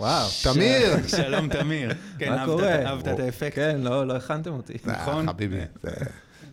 [0.00, 0.28] וואו.
[0.42, 0.96] תמיר!
[1.16, 1.94] שלום, תמיר.
[2.18, 2.86] כן, מה אהבת- קורה?
[2.86, 3.54] אהבת את האפקט?
[3.54, 4.72] כן, לא, לא הכנתם אותי.
[4.84, 5.28] נכון.
[5.28, 5.90] אה, חביבי, זה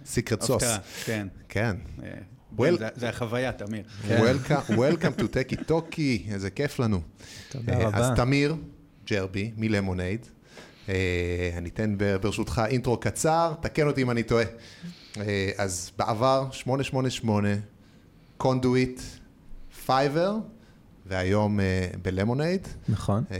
[0.06, 0.64] secret sauce.
[1.06, 1.28] כן.
[1.50, 1.76] כן.
[2.04, 2.10] אה,
[2.58, 3.84] Well- זה- זה החוויה, תמיר.
[4.08, 4.20] כן.
[4.22, 7.02] Welcome welcome to טקי טוקי, איזה כיף לנו.
[7.50, 7.98] תודה אה, רבה.
[7.98, 8.56] אז תמיר
[9.10, 10.26] ג'רבי מלמונייד,
[10.90, 10.96] אה,
[11.58, 14.46] אני אתן ברשותך אינטרו קצר, תקן אותי אם אני טועה.
[15.18, 17.48] אה, אז בעבר 888,
[18.38, 19.02] קונדויט,
[19.86, 20.36] פייבר,
[21.06, 23.38] והיום אה, בלמונייד, נכון, אה,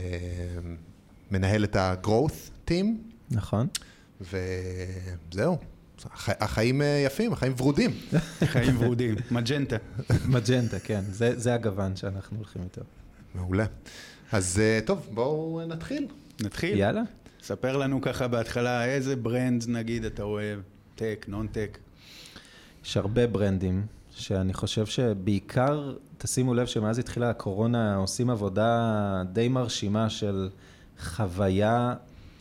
[1.30, 2.84] מנהל את ה-growth team,
[3.30, 3.66] נכון.
[4.20, 5.56] וזהו.
[6.04, 7.90] הח- החיים אה, יפים, החיים ורודים.
[8.52, 9.14] חיים ורודים.
[9.30, 9.76] מג'נטה.
[10.28, 11.00] מג'נטה, כן.
[11.10, 12.80] זה זה הגוון שאנחנו הולכים איתו.
[13.34, 13.64] מעולה.
[14.32, 16.06] אז טוב, בואו נתחיל.
[16.40, 16.78] נתחיל?
[16.78, 17.02] יאללה.
[17.42, 20.60] ספר לנו ככה בהתחלה איזה brand נגיד אתה אוהב,
[20.94, 21.78] tech, non tech.
[22.84, 30.10] יש הרבה ברנדים, שאני חושב שבעיקר, תשימו לב שמאז התחילה הקורונה עושים עבודה די מרשימה
[30.10, 30.48] של
[31.00, 31.94] חוויה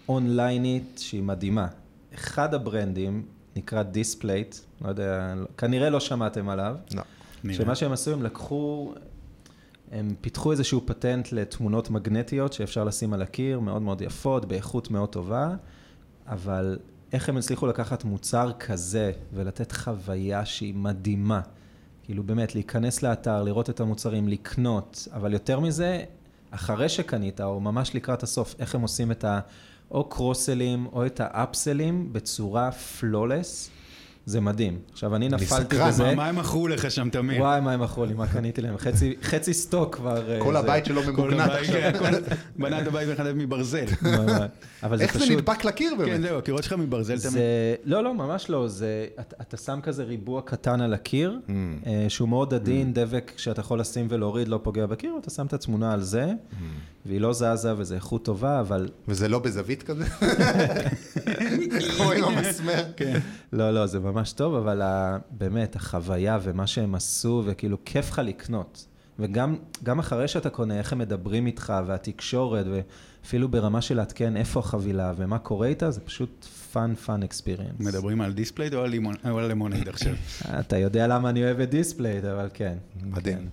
[0.10, 1.68] אונליינית שהיא מדהימה.
[2.14, 6.76] אחד הברנדים נקרא Displate, לא יודע, כנראה לא שמעתם עליו.
[6.94, 7.04] לא.
[7.54, 8.94] שמה שהם עשו, הם לקחו,
[9.92, 15.10] הם פיתחו איזשהו פטנט לתמונות מגנטיות שאפשר לשים על הקיר, מאוד מאוד יפות, באיכות מאוד
[15.10, 15.56] טובה,
[16.28, 16.78] אבל
[17.14, 21.42] איך הם הצליחו לקחת מוצר כזה ולתת חוויה שהיא מדהימה.
[22.04, 26.04] כאילו באמת, להיכנס לאתר, לראות את המוצרים, לקנות, אבל יותר מזה,
[26.52, 29.40] אחרי שקנית, או ממש לקראת הסוף, איך הם עושים את ה...
[29.92, 33.70] או קרוסלים, או את האפסלים בצורה פלולס,
[34.26, 34.80] זה מדהים.
[34.92, 35.88] עכשיו, אני נפלתי סקרן.
[35.88, 36.04] בזה.
[36.04, 37.42] מה- מה הם מכרו לך שם, תמיר?
[37.42, 38.78] וואי, מה הם מכרו לי, מה קניתי להם?
[38.78, 40.32] חצי, חצי סטוק כבר...
[40.32, 41.74] אה, כל זה- הבית שלו הבית, עכשיו.
[41.82, 42.34] כן, כל-
[42.64, 43.86] בנה את הבית מחדש מברזל.
[44.84, 45.32] אבל זה איך זה פשוט...
[45.38, 46.22] נדבק לקיר כן, באמת?
[46.22, 47.32] זהו, הקירות שלך מברזל תמיד.
[47.34, 47.42] זה,
[47.86, 48.86] לא, לא, ממש לא, זה,
[49.20, 51.52] אתה, אתה שם כזה ריבוע קטן על הקיר, Mm.
[51.88, 55.54] אה, שהוא מאוד עדין, דבק שאתה יכול לשים ולהוריד, לא פוגע בקיר, אתה שם את
[55.54, 56.56] התמונה על זה, Mm.
[57.06, 60.06] והיא לא זזה וזה איכות טובה, אבל וזה לא בזווית כזה?
[61.98, 62.84] כמו עם המסמר.
[62.98, 63.20] כן.
[63.54, 68.22] לא, לא, זה ממש טוב, אבל ה, באמת, החוויה ומה שהם עשו, וכאילו, כיף לך
[68.26, 68.86] לקנות.
[69.20, 74.60] וגם גם אחרי שאתה קונה, איך הם מדברים איתך, והתקשורת, ואפילו ברמה של לעדכן איפה
[74.60, 77.84] החבילה ומה קורה איתה, זה פשוט fun, fun experience.
[77.84, 78.84] מדברים על Displate או
[79.24, 80.14] על למונייד עכשיו?
[80.60, 82.78] אתה יודע למה אני אוהב את Displate, אבל כן.
[83.04, 83.38] מדהים.
[83.38, 83.44] אה,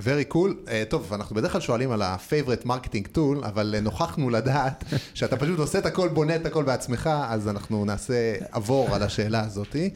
[0.00, 0.68] very cool.
[0.68, 4.84] אה, טוב, אנחנו בדרך כלל שואלים על ה-favorite marketing tool, אבל אה, נוכחנו לדעת
[5.14, 9.90] שאתה פשוט עושה את הכל, בונה את הכל בעצמך, אז אנחנו נעבור על השאלה הזאתי.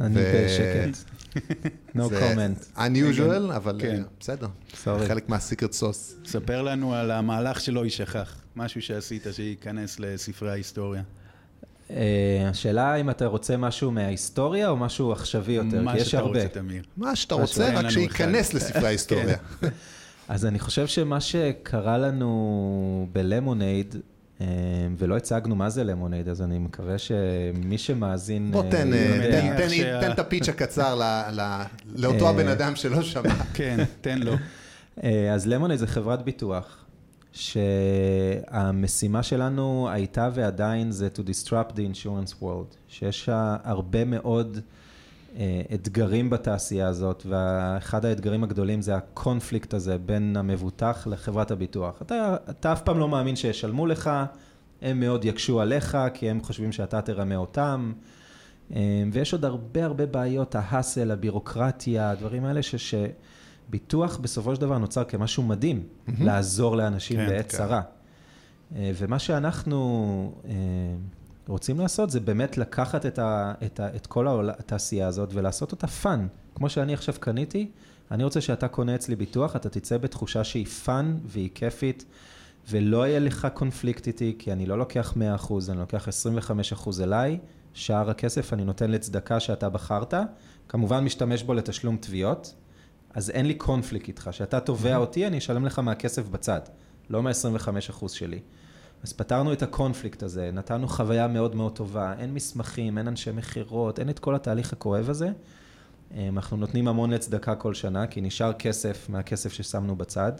[0.00, 0.98] אני בשקט.
[1.96, 2.78] No זה comment.
[2.78, 3.96] unusual, אבל כן.
[3.96, 4.46] אה, בסדר.
[5.08, 6.14] חלק מהסיקרט סוס.
[6.26, 8.36] ספר לנו על המהלך שלא יישכח.
[8.56, 11.02] משהו שעשית שייכנס לספרי ההיסטוריה.
[11.96, 16.18] אה, השאלה אם אתה רוצה משהו מההיסטוריה או משהו עכשווי יותר, מה כי יש שאתה
[16.18, 16.28] הרבה.
[16.42, 16.82] רוצה, תמיר.
[16.96, 18.54] מה שאתה מה רוצה, רק שייכנס.
[18.54, 19.36] לספרי ההיסטוריה.
[20.28, 23.96] אז אני חושב שמה שקרה לנו בלמונייד,
[24.40, 24.46] אה,
[24.98, 28.50] ולא הצגנו מה זה למונייד, אז אני מקווה שמי שמאזין...
[28.52, 28.90] בוא אה, תן,
[30.12, 31.02] את הפיץ' הקצר ל-
[31.40, 31.62] ל-
[31.96, 33.34] לאותו הבן אדם שלא שמע.
[33.54, 34.32] כן, תן לו.
[35.34, 36.81] אז למונייד זה חברת ביטוח,
[37.32, 43.28] שהמשימה שלנו הייתה ועדיין זה to disrupt the insurance world, שיש
[43.64, 44.58] הרבה מאוד
[45.36, 52.02] אה, אתגרים בתעשייה הזאת, ואחד האתגרים הגדולים זה הקונפליקט הזה בין המבוטח לחברת הביטוח.
[52.02, 54.10] אתה, אתה אף פעם לא מאמין שישלמו לך,
[54.82, 57.92] הם מאוד יקשו עליך, כי הם חושבים שאתה תרמה אותם.
[58.74, 62.94] אה, ויש עוד הרבה הרבה בעיות, ה hassle, הבירוקרטיה, הדברים האלה ש...
[63.72, 66.26] שביטוח בסופו של דבר נוצר כמשהו מדהים, מהמם.
[66.26, 67.56] לעזור לאנשים כן, בעת כן.
[67.58, 67.80] צרה.
[68.76, 70.52] אה, ומה שאנחנו אה,
[71.48, 75.72] רוצים לעשות זה באמת לקחת את, ה, את, ה, את כל העול- התעשייה הזאת ולעשות
[75.72, 76.26] אותה fun.
[76.54, 77.70] כמו שאני עכשיו קניתי,
[78.10, 82.04] אני רוצה שאתה קונה אצלי ביטוח, אתה תצא בתחושה שהיא fun והיא כיפית,
[82.70, 87.38] ולא יהיה לך קונפליקט איתי, כי אני לא לוקח 100%, אני לוקח 25% אליי,
[87.74, 90.14] שאר הכסף אני נותן לצדקה שאתה בחרת,
[90.68, 92.54] כמובן משתמש בו לתשלום תביעות,
[93.14, 94.28] אז אין לי קונפליקט איתך.
[94.32, 96.60] כשאתה תובע אותי, אני אשלם לך מהכסף בצד,
[97.10, 98.40] לא מה-25% שלי.
[99.02, 103.98] אז פתרנו את הקונפליקט הזה, נתנו חוויה מאוד מאוד טובה, אין מסמכים, אין אנשי מכירות,
[103.98, 105.28] אין את כל התהליך הכואב הזה.
[106.14, 110.32] אה, אנחנו נותנים המון לצדקה כל שנה, כי נשאר כסף מהכסף ששמנו בצד.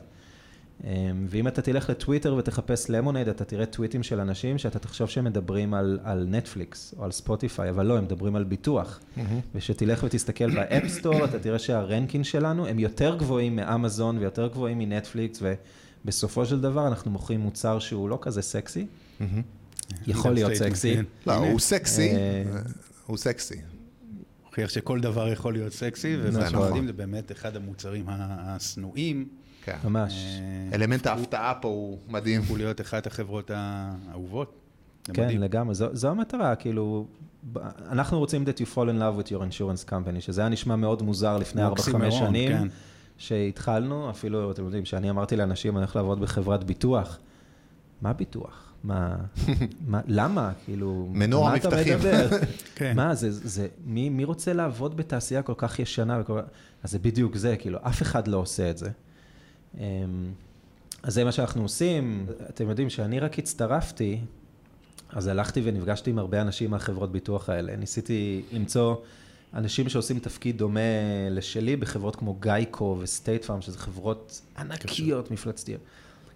[0.85, 5.25] אה, ואם אתה תלך לטוויטר ותחפש למונייד, אתה תראה טוויטים של אנשים שאתה תחשוב שהם
[5.25, 9.01] מדברים על, על נטפליקס או על ספוטיפיי, אבל לא, הם מדברים על ביטוח.
[9.55, 14.79] כשתלך ותסתכל ב-App Store, אתה תראה שה ranking שלנו הם יותר גבוהים מאמזון ויותר גבוהים
[14.79, 15.43] מנטפליקס,
[16.05, 18.87] ובסופו של דבר אנחנו מוכרים מוצר שהוא לא כזה סקסי,
[20.07, 20.97] יכול להיות סקסי.
[21.27, 21.51] לא, הנה.
[21.51, 22.43] הוא סקסי, אה,
[23.07, 23.61] הוא סקסי.
[24.45, 26.41] הוכיח שכל דבר יכול להיות סקסי, ומה נכון.
[26.41, 29.29] שאנחנו יודעים זה באמת אחד המוצרים השנואים.
[29.63, 29.77] כן.
[29.85, 30.41] ממש.
[30.73, 32.41] אה, אלמנט ההפתעה פה הוא מדהים.
[32.41, 34.63] הפכו להיות אחת החברות האהובות.
[35.05, 35.41] כן, מדהים.
[35.41, 37.07] לגמרי, זו, זו המטרה, כאילו,
[37.91, 41.03] אנחנו רוצים that you fall in love with your insurance company, שזה היה נשמע מאוד
[41.03, 42.69] מוזר לפני 4-5 אוקסימורון, שנים, כן.
[43.19, 47.19] שהתחלנו, אפילו, אתם יודעים, שאני אמרתי לאנשים, אני הולך לעבוד בחברת ביטוח.
[48.03, 48.73] מה ביטוח?
[48.85, 49.17] מה,
[49.87, 50.53] מה למה?
[50.65, 51.99] כאילו, מנוע מה אתה מבטחים.
[51.99, 52.29] מדבר?
[52.75, 52.97] כן.
[52.97, 56.21] מה, זה, זה, מי, מי רוצה לעבוד בתעשייה כל כך ישנה?
[56.21, 56.41] וכל...
[56.83, 58.91] אז זה בדיוק זה, כאילו, אף אחד לא עושה את זה.
[59.79, 60.33] אמ,
[61.03, 62.27] אז זה מה שאנחנו עושים.
[62.49, 64.21] אתם יודעים, שאני רק הצטרפתי,
[65.11, 67.77] אז הלכתי ונפגשתי עם הרבה אנשים מהחברות ביטוח האלה.
[67.77, 68.97] ניסיתי למצוא
[69.55, 70.81] אנשים שעושים תפקיד דומה
[71.31, 75.81] לשלי בחברות כמו גאיקו וסטייט פארם, שזה חברות ענקיות, מפלצתיות.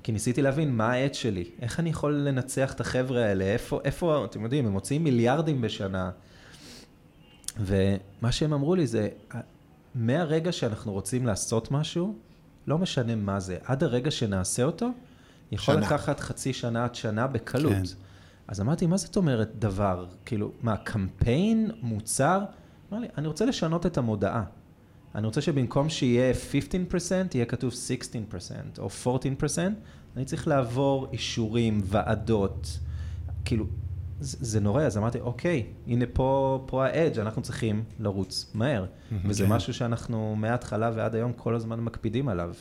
[0.02, 4.24] כי ניסיתי להבין מה העט שלי, איך אני יכול לנצח את החבר'ה האלה, איפה, איפה,
[4.24, 6.10] אתם יודעים, הם מוציאים מיליארדים בשנה.
[7.60, 9.08] ומה שהם אמרו לי זה,
[9.94, 12.14] מהרגע שאנחנו רוצים לעשות משהו,
[12.66, 14.88] לא משנה מה זה, עד הרגע שנעשה אותו,
[15.52, 15.86] יכול שנה.
[15.86, 17.72] לקחת חצי שנה עד שנה בקלות.
[17.72, 17.82] כן.
[18.48, 20.06] אז אמרתי, מה זאת אומרת דבר?
[20.24, 22.40] כאילו, מה, קמפיין, מוצר?
[22.92, 24.44] אמר לי, אני רוצה לשנות את המודעה.
[25.14, 26.34] אני רוצה שבמקום שיהיה
[26.92, 26.96] 15%
[27.34, 29.58] יהיה כתוב 16% או 14%,
[30.16, 32.78] אני צריך לעבור אישורים, ועדות,
[33.44, 33.66] כאילו,
[34.20, 38.84] זה, זה נורא, אז אמרתי, אוקיי, הנה פה, פה האדג', אנחנו צריכים לרוץ מהר.
[39.24, 39.52] וזה כן.
[39.52, 42.54] משהו שאנחנו מההתחלה ועד היום כל הזמן מקפידים עליו.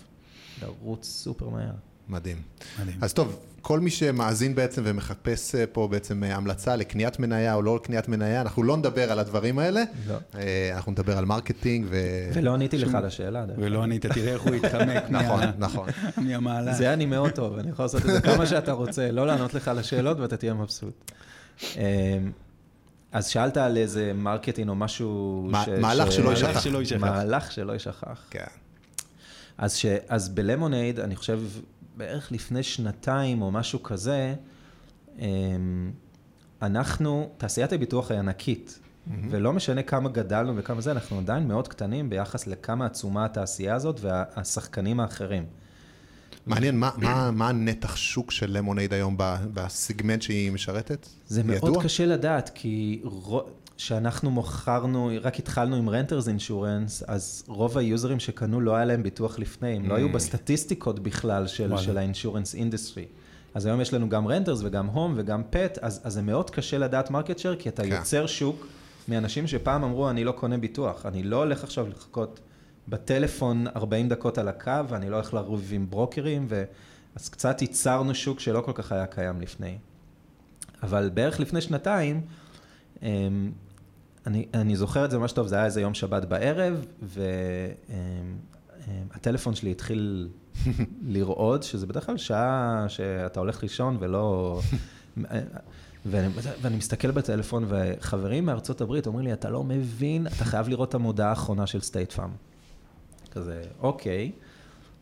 [0.62, 1.74] לרוץ סופר מהר.
[2.10, 2.38] מדהים.
[2.80, 2.98] מדהים.
[3.02, 7.62] אז טוב, כל מי שמאזין בעצם ומחפש אה, פה בעצם אה, המלצה לקניית מניה או
[7.62, 10.16] לא לקניית מניה, אנחנו לא נדבר על הדברים האלה, לא.
[10.36, 11.98] אה, אנחנו נדבר על marketing ו...
[12.34, 12.92] ולא עניתי לך.
[12.92, 13.56] דרך אגב.
[13.58, 15.90] ולא ענית, תראה איך הוא התחמק נכון, נכון.
[16.18, 16.76] מהמהלך.
[16.76, 19.68] זה אני מאוד טוב, אני יכול לעשות את זה כמה שאתה רוצה, לא לענות לך
[19.68, 21.12] על השאלות ואתה תהיה מבסוט.
[21.64, 22.32] אמ,
[23.12, 25.48] אז שאלת על איזה marketing או משהו...
[25.52, 26.60] מה- ש- מהלך ש- שלא יישכח.
[26.62, 27.00] שלא יישכח.
[27.02, 28.26] מהלך שלא יישכח.
[28.30, 28.44] כן.
[29.58, 31.40] אז, ש, אז ב-Lemonade, אני חושב
[31.98, 34.36] בערך לפני שנתיים או משהו כזה,
[35.20, 35.92] אמ,
[36.62, 38.80] אנחנו, תעשיית הביטוח היא ענקית,
[39.30, 44.00] ולא משנה כמה גדלנו וכמה זה, אנחנו עדיין מאוד קטנים ביחס לכמה עצומה התעשייה הזאת
[44.02, 45.46] והשחקנים האחרים.
[46.46, 49.16] מעניין, מה- מה מה הנתח שוק של Lemonade היום
[49.54, 51.08] בסגמנט שהיא משרתת?
[51.28, 51.84] זה מאוד ידוע?
[51.84, 53.02] קשה לדעת, כי
[53.78, 59.40] כשאנחנו מוכרנו, רק התחלנו עם renters insurance, אז רוב היוזרים שקנו לא היה להם ביטוח
[59.40, 60.14] לפני, הם לא היו Mm.
[60.14, 61.48] בסטטיסטיקות בכלל.
[61.48, 63.06] של ה insurance industry.
[63.54, 66.78] אז היום יש לנו גם renters וגם home וגם pet, אז, אז זה מאוד קשה
[66.78, 67.90] לדעת market share, כי אתה כן.
[67.92, 68.68] יוצר שוק
[69.08, 72.40] מאנשים שפעם אמרו, אני לא קונה ביטוח, אני לא הולך עכשיו לחכות
[72.88, 76.64] בטלפון 40 דקות על הקו, ואני לא הולך לריב עם ברוקרים, ו...
[77.16, 79.78] אז קצת ייצרנו שוק שלא כל כך היה קיים לפני.
[80.84, 82.22] אבל בערך לפני שנתיים,
[83.02, 83.52] אמ,
[84.28, 86.86] אני, אני זוכר את זה ממש טוב, זה היה איזה יום שבת בערב,
[89.14, 90.30] והטלפון שלי התחיל
[91.08, 94.60] לרעוד, שזה בדרך כלל שעה שאתה הולך לישון ולא...
[96.06, 96.28] ואני,
[96.62, 100.96] ואני מסתכל בטלפון, וחברים מארצות הברית אומרים לי, אתה לא מבין, אתה חייב לראות את
[100.96, 102.32] המודעה האחרונה של סטייט פארם.
[103.36, 104.32] כזה, אוקיי.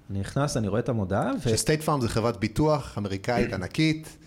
[0.10, 1.50] אני נכנס, אני רואה את המודעה, ו...
[1.50, 4.18] שסטייט פארם זה חברת ביטוח אמריקאית ענקית,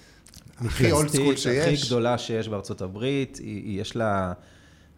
[0.58, 1.66] הכי אולד סקול שיש.
[1.66, 4.32] הכי גדולה שיש בארצות הברית, היא, היא יש לה,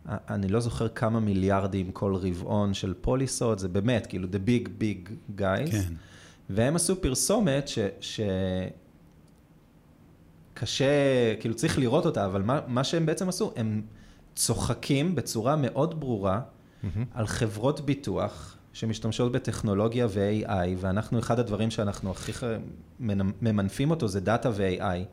[0.09, 5.11] אני לא זוכר כמה מיליארדים כל רבעון של פוליסות, זה באמת, כאילו, the big big
[5.39, 5.71] guys.
[5.71, 5.93] כן.
[6.51, 7.79] והם עשו פרסומת ש...
[8.01, 8.21] ש...
[10.55, 10.85] קשה,
[11.41, 13.83] כאילו צריך לראות אותה, אבל מה, מה שהם בעצם עשו, הם
[14.35, 16.41] צוחקים בצורה מאוד ברורה
[17.15, 22.33] על חברות ביטוח שמשתמשות בטכנולוגיה ו-AI, ואנחנו, אחד הדברים שאנחנו הכי
[23.41, 25.05] ממנפים אותו זה דאטה ו-AI.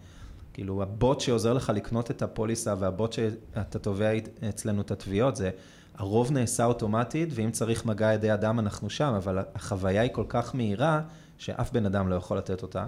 [0.54, 4.12] כאילו, הבוט שעוזר לך לקנות את הפוליסה והבוט שאתה תובע
[4.50, 5.50] אצלנו את התביעות, זה
[5.98, 10.56] הרוב נעשה אוטומטית, ואם צריך מגע ידי אדם אנחנו שם, אבל החוויה היא כל כך
[10.56, 11.02] מהירה,
[11.38, 12.86] שאף בן אדם לא יכול לתת אותה.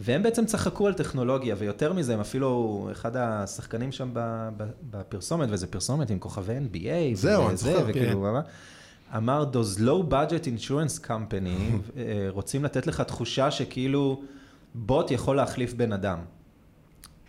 [0.00, 4.10] והם בעצם צחקו על טכנולוגיה, ויותר מזה, הם אפילו, אחד השחקנים שם
[4.90, 8.40] בפרסומת, וזה פרסומת עם כוכבי NBA, זהו, אני זוכר, וכאילו, כן.
[9.16, 11.48] אמר- those low budget insurance company
[11.96, 14.22] אה, רוצים לתת לך תחושה שכאילו
[14.74, 16.18] בוט יכול להחליף בן אדם.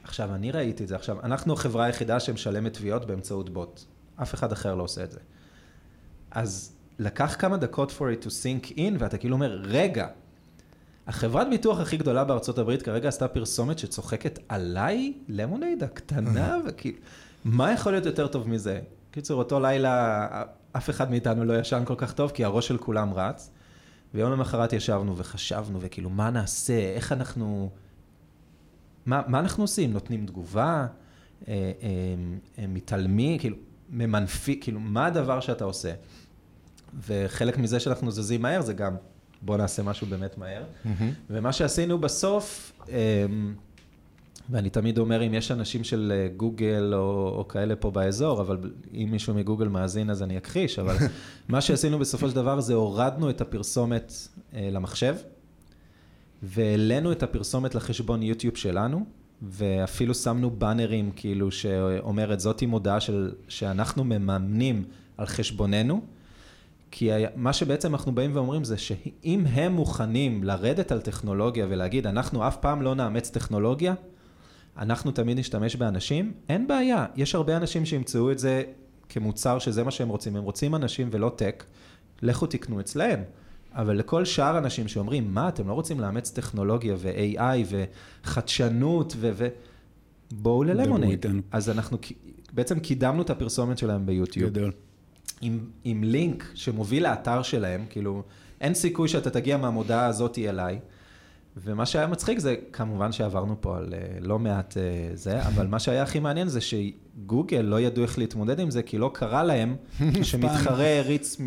[0.03, 0.95] עכשיו, אני ראיתי את זה.
[0.95, 3.81] עכשיו, אנחנו החברה היחידה שמשלמת תביעות באמצעות בוט.
[4.21, 5.19] אף אחד אחר לא עושה את זה.
[6.31, 10.07] אז לקח כמה דקות for it to sink in, ואתה כאילו אומר, רגע,
[11.07, 16.97] החברת ביטוח הכי גדולה בארצות הברית כרגע עשתה פרסומת שצוחקת עליי, למונייד הקטנה, וכאילו,
[17.45, 18.79] מה יכול להיות יותר טוב מזה?
[19.11, 20.27] קיצור, אותו לילה
[20.73, 23.51] אף אחד מאיתנו לא ישן כל כך טוב, כי הראש של כולם רץ.
[24.13, 27.69] ויום למחרת ישבנו וחשבנו, וכאילו, מה נעשה, איך אנחנו...
[29.05, 29.93] מה, מה אנחנו עושים?
[29.93, 30.87] נותנים תגובה?
[31.47, 31.71] אה, אה,
[32.59, 33.37] אה, מתעלמים?
[33.37, 33.57] כאילו,
[33.89, 35.93] ממנפי, כאילו, מה הדבר שאתה עושה?
[37.07, 38.95] וחלק מזה שאנחנו זזים מהר זה גם,
[39.41, 40.63] בוא נעשה משהו באמת מהר.
[41.29, 43.55] ומה שעשינו בסוף, אמ,
[44.50, 48.57] ואני תמיד אומר, אם יש אנשים של אה, גוגל או, או כאלה פה באזור, אבל
[48.93, 50.95] אם מישהו מגוגל מאזין אז אני אכחיש, אבל
[51.50, 54.13] מה שעשינו בסופו של דבר זה הורדנו את הפרסומת
[54.53, 55.15] אה, למחשב,
[56.43, 59.05] והעלינו את הפרסומת לחשבון יוטיוב שלנו,
[59.41, 64.83] ואפילו שמנו באנרים כאילו שאומרת, זאתי מודעה של, שאנחנו מממנים
[65.17, 66.01] על חשבוננו,
[66.91, 72.48] כי מה שבעצם אנחנו באים ואומרים זה שאם הם מוכנים לרדת על טכנולוגיה ולהגיד, אנחנו
[72.48, 73.93] אף פעם לא נאמץ טכנולוגיה,
[74.81, 77.05] אנחנו תמיד נשתמש באנשים, אין בעיה.
[77.15, 78.63] יש הרבה אנשים שימצאו את זה
[79.09, 80.35] כמוצר שזה מה שהם רוצים.
[80.35, 81.63] הם רוצים אנשים ולא טק,
[82.21, 83.23] לכו תקנו אצלהם.
[83.73, 87.75] אבל לכל שאר אנשים שאומרים, מה, אתם לא רוצים לאמץ טכנולוגיה ו-AI
[88.23, 89.31] וחדשנות ו...
[89.33, 89.47] ו...
[90.31, 91.25] בואו ללמונייד.
[91.51, 91.97] אז אנחנו
[92.53, 94.50] בעצם קידמנו את הפרסומת שלהם ביוטיוב.
[94.50, 94.71] גדול.
[95.41, 98.23] עם, עם לינק שמוביל לאתר שלהם, כאילו,
[98.61, 100.79] אין סיכוי שאתה תגיע מהמודעה הזאתי אליי.
[101.58, 104.77] ומה שהיה מצחיק זה, כמובן שעברנו פה על uh, לא מעט uh,
[105.17, 108.98] זה, אבל מה שהיה הכי מעניין זה שגוגל לא ידעו איך להתמודד עם זה, כי
[108.98, 109.75] לא קרה להם
[110.24, 111.38] שמתחרה הריץ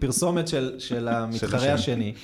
[0.00, 2.14] פרסומת של, של המתחרה השני.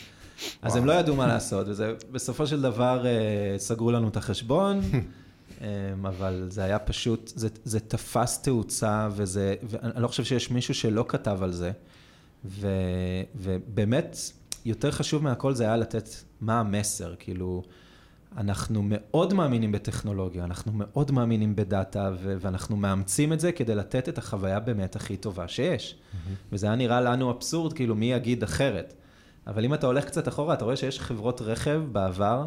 [0.63, 5.63] אז הם לא ידעו מה לעשות, ובסופו של דבר uh, סגרו לנו את החשבון, um,
[6.09, 11.05] אבל זה היה פשוט, זה, זה תפס תאוצה, וזה, ואני לא חושב שיש מישהו שלא
[11.09, 11.71] כתב על זה,
[12.45, 12.69] ו,
[13.37, 14.17] ובאמת,
[14.65, 16.09] יותר חשוב מהכל זה היה לתת
[16.40, 17.62] מה המסר, כאילו,
[18.37, 24.09] אנחנו מאוד מאמינים בטכנולוגיה, אנחנו מאוד מאמינים בדאטה, ו- ואנחנו מאמצים את זה כדי לתת
[24.09, 25.95] את החוויה באמת הכי טובה שיש.
[25.95, 26.16] Mm-hmm.
[26.52, 28.95] וזה היה נראה לנו אבסורד, כאילו, מי יגיד אחרת.
[29.47, 32.47] אבל אם אתה הולך קצת אחורה, אתה רואה שיש חברות רכב בעבר,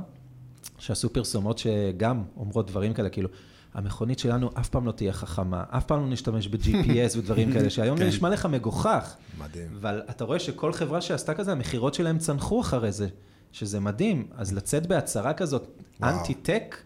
[0.80, 3.30] שעשו פרסומות שגם אומרות דברים כאלה, כאילו,
[3.74, 7.98] המכונית שלנו אף פעם לא תהיה חכמה, אף פעם לא נשתמש ב-GPS ודברים כאלה, שהיום
[7.98, 8.10] זה כן.
[8.10, 9.16] נשמע לך מגוחך.
[9.40, 9.68] מדהים.
[9.80, 13.08] אבל אתה רואה שכל חברה שעשתה כזה, המכירות שלהם צנחו אחרי זה,
[13.52, 14.28] שזה מדהים.
[14.38, 15.68] אז לצאת בהצהרה כזאת,
[16.04, 16.78] אנטי-טק,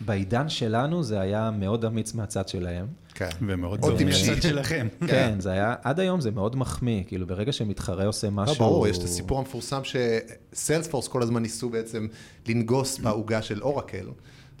[0.00, 2.86] בעידן שלנו זה היה מאוד אמיץ מהצד שלהם.
[3.14, 3.28] כן.
[3.46, 4.88] ומאוד טוב מהצד שלכם.
[5.06, 8.54] כן, זה היה, עד היום זה מאוד מחמיא, כאילו ברגע שמתחרה עושה לא, משהו...
[8.54, 12.06] לא, ברור, יש את הסיפור המפורסם שסיילספורס כל הזמן ניסו בעצם
[12.48, 14.06] לנגוס בעוגה של אורקל.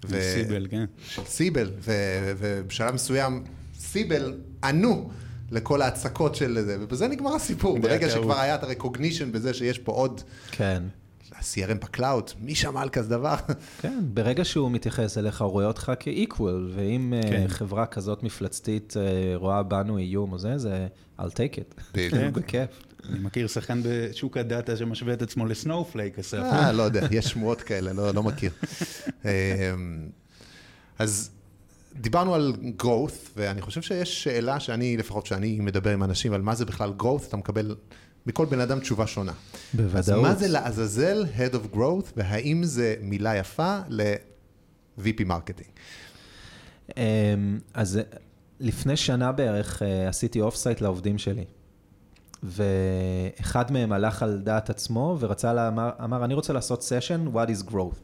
[0.04, 0.20] ו...
[0.34, 0.84] סיבל, כן.
[1.04, 1.70] של סיבל.
[2.38, 3.44] ובשלב מסוים
[3.78, 4.34] סיבל
[4.64, 5.10] ענו
[5.50, 7.78] לכל ההצקות של זה, ובזה נגמר הסיפור.
[7.78, 10.20] ברגע שכבר היה את הרקוגנישן בזה שיש פה עוד...
[10.50, 10.82] כן.
[11.36, 13.34] ה-CRM ב cloud, מי שמע על כזה דבר?
[13.82, 17.48] כן, ברגע שהוא מתייחס אליך, הוא רואה אותך כ equal, ואם אה, כן.
[17.48, 20.86] חברה כזאת מפלצתית אה, רואה בנו איום או זה, זה
[21.18, 21.80] I'll take it.
[21.94, 22.38] בדיוק.
[22.38, 22.70] בכיף.
[23.08, 26.38] אני מכיר שחקן בשוק ה data שמשווה את עצמו ל-Snowflake, אסף.
[26.38, 28.50] אה, לא יודע, יש שמועות כאלה, לא, לא מכיר.
[29.24, 29.28] אמ,
[30.98, 31.30] אז
[31.94, 36.54] דיברנו על growth, ואני חושב שיש שאלה שאני, לפחות שאני מדבר עם אנשים על מה
[36.54, 37.76] זה בכלל growth, אתה מקבל
[38.26, 39.32] מכל בן אדם תשובה שונה.
[39.74, 39.98] בוודאות.
[39.98, 45.68] אז מה זה לעזאזל Head of Growth, והאם זה מילה יפה ל-VP marketing?
[46.96, 48.00] אמ, אז
[48.60, 51.44] לפני שנה בערך אה, עשיתי offsite לעובדים שלי.
[52.42, 57.70] ואחד מהם הלך על דעת עצמו ורצה, אמר, אמר, אני רוצה לעשות סשן, what is
[57.70, 58.00] growth.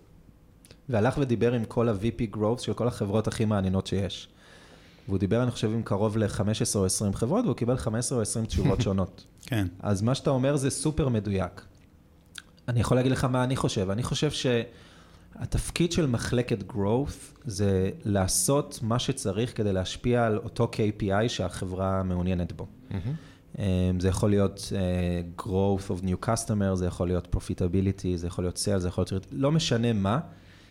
[0.89, 4.29] והלך ודיבר עם כל ה-VP growth של כל החברות הכי מעניינות שיש.
[5.11, 8.47] והוא דיבר, אני חושב, עם קרוב ל-15 או 20 חברות, והוא קיבל 15 או 20
[8.47, 9.25] תשובות שונות.
[9.41, 9.67] כן.
[9.81, 11.65] אז מה שאתה אומר זה סופר מדויק.
[12.69, 13.91] אני יכול להגיד לך מה אני חושב.
[13.91, 21.29] אני חושב שהתפקיד של מחלקת growth זה לעשות מה שצריך כדי להשפיע על אותו KPI
[21.29, 22.67] שהחברה מעוניינת בו.
[22.91, 23.61] Mm-hmm.
[23.99, 28.57] זה יכול להיות uh, growth of new customer, זה יכול להיות profitability, זה יכול להיות
[28.57, 29.27] sales, זה יכול להיות...
[29.33, 30.21] לא משנה מה.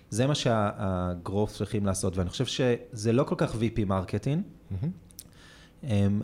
[0.10, 4.44] זה מה שה growth צריכים לעשות, ואני חושב שזה לא כל כך VP marketing.
[4.72, 4.88] Mm-hmm.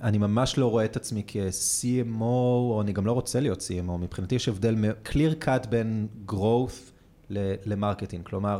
[0.01, 3.91] אני ממש לא רואה את עצמי כ-CMO, או אני גם לא רוצה להיות CMO.
[3.91, 4.75] מבחינתי יש הבדל
[5.05, 6.91] clear cut בין growth
[7.65, 8.25] ל marketing.
[8.25, 8.59] כלומר,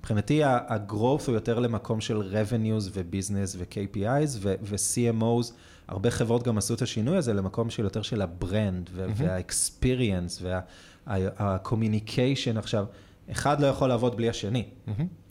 [0.00, 5.52] מבחינתי ה-growth הוא יותר למקום של revenues ו-business ו-KPIs ו-CMOs.
[5.88, 12.58] הרבה חברות גם עשו את השינוי הזה למקום של יותר של ה brand וה-experience וה-communication
[12.58, 12.86] עכשיו.
[13.30, 14.68] אחד לא יכול לעבוד בלי השני.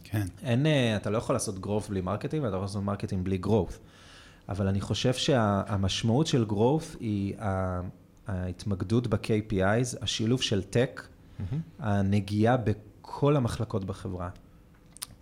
[0.04, 0.28] כן.
[0.44, 3.40] אין, אה, אתה לא יכול לעשות growth בלי marketing, ואתה לא יכול לעשות marketing בלי
[3.46, 3.78] growth.
[4.50, 7.36] אבל אני חושב שהמשמעות של growth היא
[8.28, 11.02] ההתמקדות ב-KPIs, השילוב של tech,
[11.80, 14.30] הנגיעה בכל המחלקות בחברה.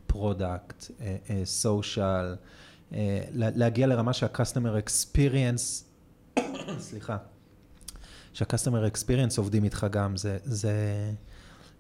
[0.08, 0.86] product,
[1.44, 2.36] social, אה,
[2.94, 5.84] אה, להגיע לרמה שה-customer experience,
[6.80, 7.18] סליחה,
[8.34, 10.74] שה-customer experience עובדים איתך גם, זה, זה,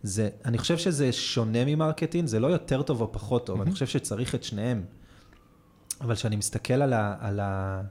[0.04, 3.64] זה, אני חושב שזה שונה מ marketing, זה לא יותר טוב או פחות טוב, mm-hmm.
[3.64, 4.84] אני חושב שצריך את שניהם.
[6.02, 7.82] אבל כשאני מסתכל על, ה, על, ה,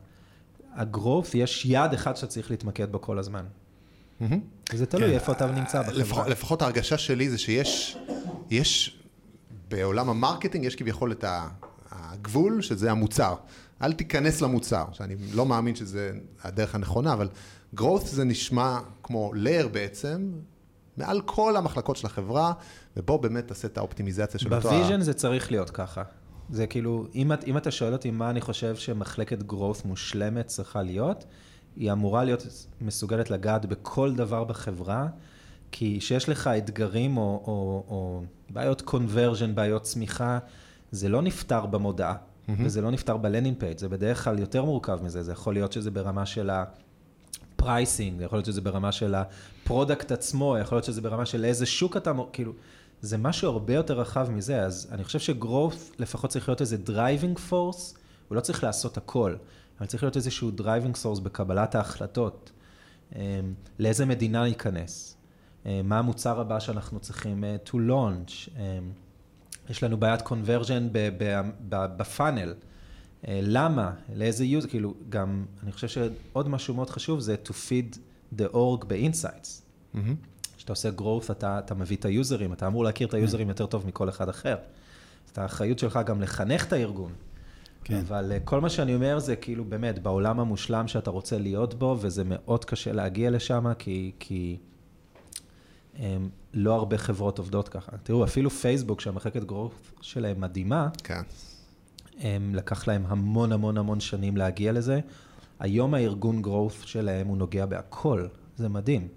[0.75, 3.45] ה growth, יש יעד אחד שאתה צריך להתמקד בו כל הזמן.
[4.21, 4.41] מהמם.
[4.73, 5.15] וזה תלוי כן.
[5.15, 6.29] איפה אתה נמצא בחברה.
[6.29, 7.99] לפחות ההרגשה שלי זה שיש,
[8.51, 9.01] יש,
[9.69, 11.25] בעולם ה marketing יש כביכול את
[11.91, 13.35] הגבול, שזה המוצר.
[13.83, 17.29] אל תיכנס למוצר, שאני לא מאמין שזה הדרך הנכונה, אבל
[17.77, 20.33] growth זה נשמע כמו layer בעצם,
[20.97, 22.53] מעל כל המחלקות של החברה,
[22.97, 24.69] ובוא באמת תעשה את האופטימיזציה של אותו...
[24.69, 26.03] ב vision זה צריך להיות ככה.
[26.51, 30.83] זה כאילו, אם, את- אם אתה שואל אותי מה אני חושב שמחלקת growth מושלמת צריכה
[30.83, 31.25] להיות,
[31.77, 32.47] היא אמורה להיות
[32.81, 35.07] מסוגלת לגעת בכל דבר בחברה,
[35.73, 40.39] כי כשיש לך אתגרים או, או, או בעיות conversion, בעיות צמיחה,
[40.91, 42.53] זה לא נפתר במודעה, mm-hmm.
[42.59, 45.73] וזה לא נפתר ב landing page, זה בדרך כלל יותר מורכב מזה, זה יכול להיות
[45.73, 46.65] שזה ברמה של ה...
[47.63, 51.67] pricing, יכול להיות שזה ברמה של ה product עצמו, יכול להיות שזה ברמה של איזה
[51.67, 52.53] שוק אתה, כאילו,
[53.01, 56.77] זה משהו הרבה יותר רחב מזה, אז אני חושב ש growth לפחות צריך להיות איזה
[56.77, 57.95] driving force,
[58.29, 59.37] הוא לא צריך לעשות הכל,
[59.79, 62.51] אבל צריך להיות איזשהו driving force בקבלת ההחלטות,
[63.17, 63.21] אמ,
[63.79, 65.17] לאיזה מדינה ניכנס,
[65.67, 68.93] אמ, מה המוצר הבא שאנחנו צריכים אה, to launch, אמ,
[69.71, 72.55] יש לנו בעיית conversion ב- ב- ב- ב funnel.
[73.29, 73.93] למה?
[74.15, 74.67] לאיזה use?
[74.67, 77.97] כאילו, גם, אני חושב שעוד משהו מאוד חשוב זה to feed
[78.39, 79.49] the org ב-insights.
[79.95, 80.15] מהמם.
[80.57, 83.87] כשאתה עושה growth, אתה, אתה מביא את היוזרים, אתה אמור להכיר את היוזרים יותר טוב
[83.87, 84.57] מכל אחד אחר.
[85.27, 87.13] אז את האחריות שלך גם לחנך את הארגון.
[87.85, 87.95] כן.
[87.97, 91.97] אבל אה, כל מה שאני אומר זה כאילו באמת, בעולם המושלם שאתה רוצה להיות בו,
[92.01, 94.57] וזה מאוד קשה להגיע לשם, כי, כי
[95.99, 97.93] הם, לא הרבה חברות עובדות ככה.
[98.03, 101.23] תראו, אפילו פייסבוק, שהמחלקת growth שלהם מדהימה, כן.
[102.21, 105.01] הם, לקח להם המון המון המון שנים להגיע לזה.
[105.61, 108.27] היום הארגון growth שלהם הוא נוגע בהכל,
[108.57, 109.09] זה מדהים.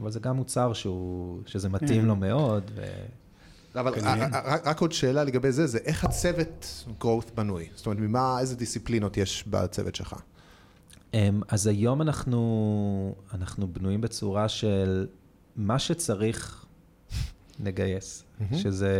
[0.00, 2.06] אבל זה גם מוצר שהוא, שזה מתאים כן.
[2.06, 2.70] לו מאוד.
[2.74, 2.82] ו...
[3.80, 4.26] אבל כנראה.
[4.26, 7.68] ר- ר- רק עוד שאלה לגבי זה, זה איך הצוות growth בנוי?
[7.74, 10.14] זאת אומרת, ממה, איזה דיסציפלינות יש בצוות שלך?
[11.14, 15.06] אמ, אז היום אנחנו, אנחנו בנויים בצורה של
[15.56, 16.64] מה שצריך,
[17.62, 18.24] נגייס.
[18.56, 18.96] שזה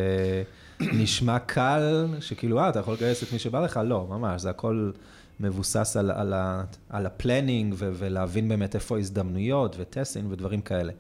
[0.80, 3.80] נשמע קל, שכאילו, אה, אתה יכול לגייס את מי שבא לך?
[3.84, 4.90] לא, ממש, זה הכל
[5.40, 10.60] מבוסס על, על, ה, על ה planning ו- ולהבין באמת איפה ההזדמנויות ו testing ודברים
[10.60, 10.92] כאלה.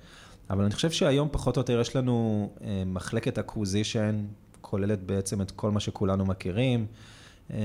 [0.50, 4.24] אבל אני חושב שהיום פחות או יותר יש לנו אה, מחלקת acquisition,
[4.60, 6.86] כוללת בעצם את כל מה שכולנו מכירים.
[7.52, 7.58] אה,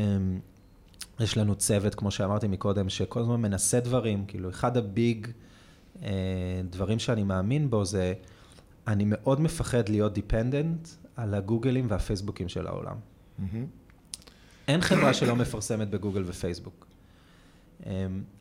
[1.19, 5.27] יש לנו צוות, כמו שאמרתי מקודם, שכל הזמן מנסה דברים, כאילו אחד ה big
[6.03, 6.09] אה,
[6.69, 8.13] דברים שאני מאמין בו זה,
[8.87, 12.95] אני מאוד מפחד להיות dependent על הגוגלים והפייסבוקים של העולם.
[14.67, 16.87] אין חברה שלא מפרסמת בגוגל ופייסבוק.
[17.85, 17.91] אמ,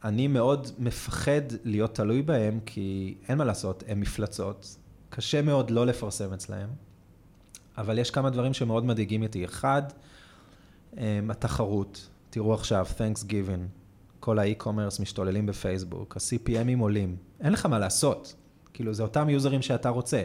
[0.04, 4.76] אני מאוד מפחד להיות תלוי בהם, כי אין מה לעשות, הם מפלצות.
[5.10, 6.68] קשה מאוד לא לפרסם אצלהם,
[7.78, 9.44] אבל יש כמה דברים שמאוד מדאיגים אותי.
[9.44, 9.82] אחד,
[10.96, 12.08] אמ, התחרות.
[12.30, 13.60] תראו עכשיו, Thanksgiving,
[14.20, 18.34] כל האי-קומרס משתוללים בפייסבוק, ה-CPMים עולים, אין לך מה לעשות.
[18.76, 20.22] כאילו, זה אותם יוזרים שאתה רוצה.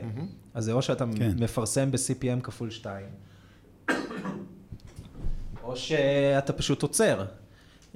[0.53, 1.31] אז זה או שאתה כן.
[1.39, 3.05] מפרסם ב-CPM כפול 2,
[5.63, 7.25] או שאתה פשוט עוצר.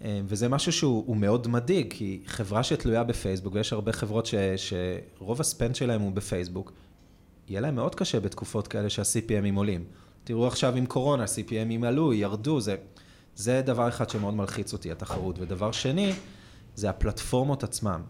[0.04, 4.36] אה, וזה משהו שהוא הוא מאוד מדאיג, כי חברה שתלויה בפייסבוק, ויש הרבה חברות ש,
[4.58, 6.72] שרוב הספנד שלהם הוא בפייסבוק,
[7.48, 9.84] יהיה להם מאוד קשה בתקופות כאלה שה-CPMים עולים.
[10.24, 12.76] תראו עכשיו עם קורונה, ה-CPMים עלו, ירדו, זה,
[13.36, 15.40] זה דבר אחד שמאוד מלחיץ אותי, התחרות.
[15.40, 16.14] ודבר שני,
[16.76, 18.02] זה הפלטפורמות עצמם.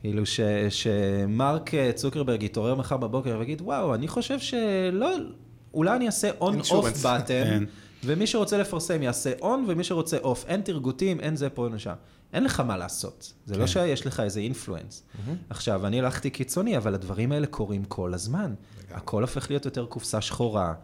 [0.00, 5.10] כאילו ש, שמרק צוקרברג יתעורר מחר בבוקר ויגיד, וואו, אני חושב שלא,
[5.74, 7.02] אולי אני אעשה Insurance.
[7.02, 7.64] button, כן.
[8.04, 10.46] ומי שרוצה לפרסם יעשה on, ומי שרוצה off.
[10.46, 11.94] אין טרגוטים, אין זה פה, אין שם.
[12.32, 13.32] אין לך מה לעשות.
[13.46, 13.66] זה לא כן.
[13.66, 15.02] שיש לך איזה influence.
[15.50, 18.54] עכשיו, אני הלכתי קיצוני, אבל הדברים האלה קורים כל הזמן.
[18.90, 20.74] הכל הופך להיות יותר קופסה שחורה.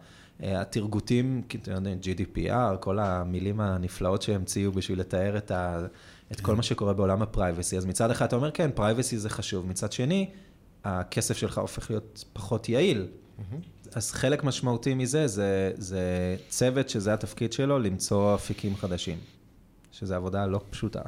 [0.43, 5.85] אה, הטרגוטים, יודע, GDPR, כל המילים הנפלאות שהמציאו בשביל לתאר את, ה,
[6.31, 7.77] את כל מה שקורה בעולם ה privacy.
[7.77, 9.67] אז מצד אחד אתה אומר, כן, privacy זה חשוב.
[9.67, 10.29] מצד שני,
[10.83, 13.07] הכסף שלך הופך להיות פחות יעיל.
[13.93, 19.17] אז חלק משמעותי מזה זה, זה צוות שזה התפקיד שלו, למצוא אפיקים חדשים.
[19.91, 21.01] שזו עבודה לא פשוטה.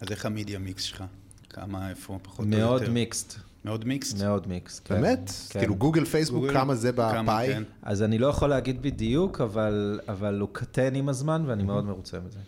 [0.00, 1.04] אז איך המדיה מיקס שלך?
[1.50, 2.92] כמה, איפה, פחות או מאוד יותר?
[2.92, 4.22] מיקסט, מאוד מיקסט?
[4.22, 4.82] מאוד מיקסט.
[4.84, 5.30] כן, באמת?
[5.48, 5.58] כן.
[5.60, 7.54] כאילו גוגל, פייסבוק, גוגל, כמה זה בפאי?
[7.54, 7.62] כן.
[7.82, 12.18] אז אני לא יכול להגיד בדיוק, אבל, אבל הוא קטן עם הזמן, ואני מאוד מרוצה
[12.20, 12.38] מזה.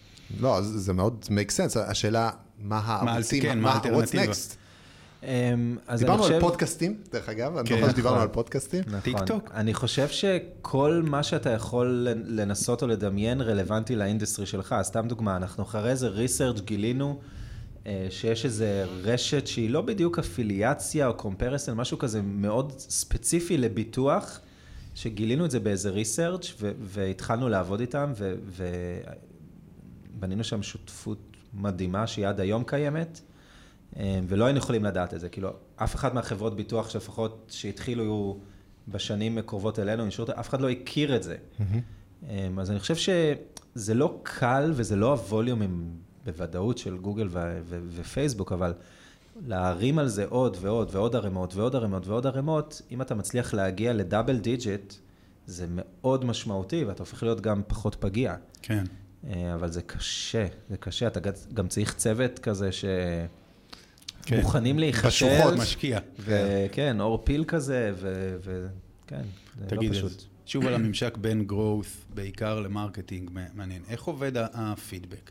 [0.41, 1.79] לא, זה מאוד make sense.
[1.79, 4.25] השאלה, מה הערוצים, כן, מה מה האלטרנטיבה?
[4.25, 4.57] what's next?
[5.23, 6.35] אמ, דיברנו חושב...
[6.35, 8.29] על פודקאסטים, דרך אגב, אני כן, זוכר שדיברנו נכון.
[8.29, 8.85] על פודקאסטים.
[8.87, 9.01] נכון.
[9.01, 9.51] טיק טוק.
[9.55, 14.75] אני חושב שכל מה שאתה יכול לנסות או לדמיין רלוונטי ל industry שלך.
[14.83, 17.21] סתם דוגמה, אנחנו אחרי איזה research גילינו
[17.87, 24.41] אה, שיש איזה רשת שהיא לא בדיוק אפיליאציה או comparison, משהו כזה מאוד ספציפי לביטוח,
[24.95, 28.13] שגילינו את זה באיזה research והתחלנו לעבוד איתם,
[30.17, 31.19] ובנינו שם שותפות
[31.55, 33.21] מדהימה שהיא עד היום קיימת,
[33.97, 35.29] אה, ולא היינו יכולים לדעת את זה.
[35.29, 38.39] כאילו, אף אחד מהחברות ביטוח שלפחות שהתחילו
[38.89, 40.05] בשנים קרובות אלינו,
[40.41, 41.37] אף אחד לא הכיר את זה.
[42.29, 45.91] אה, אז אני חושב שזה לא קל וזה לא הווליומים
[46.25, 48.75] בוודאות של גוגל ו- ו- ופייסבוק, אבל
[49.47, 53.93] להרים על זה עוד ועוד ועוד ערימות ועוד ערימות ועוד ערימות, אם אתה מצליח להגיע
[53.93, 54.95] ל double digit,
[55.47, 58.35] זה מאוד משמעותי ואתה הופך להיות גם פחות פגיע.
[58.63, 58.85] כן.
[59.27, 61.21] אה, אבל זה קשה, זה קשה, אתה
[61.55, 62.85] גם צריך צוות כזה ש...
[64.23, 64.37] כן.
[64.37, 65.27] מוכנים להיכשל.
[65.27, 65.99] בשוחות, משקיע.
[66.19, 67.93] וכן, uphill כזה,
[68.41, 69.23] וכן,
[69.59, 70.25] זה לא תגיד, פשוט.
[70.47, 73.83] שוב על הממשק בין growth, בעיקר ל marketing, מעניין.
[73.89, 75.31] איך עובד הפידבק?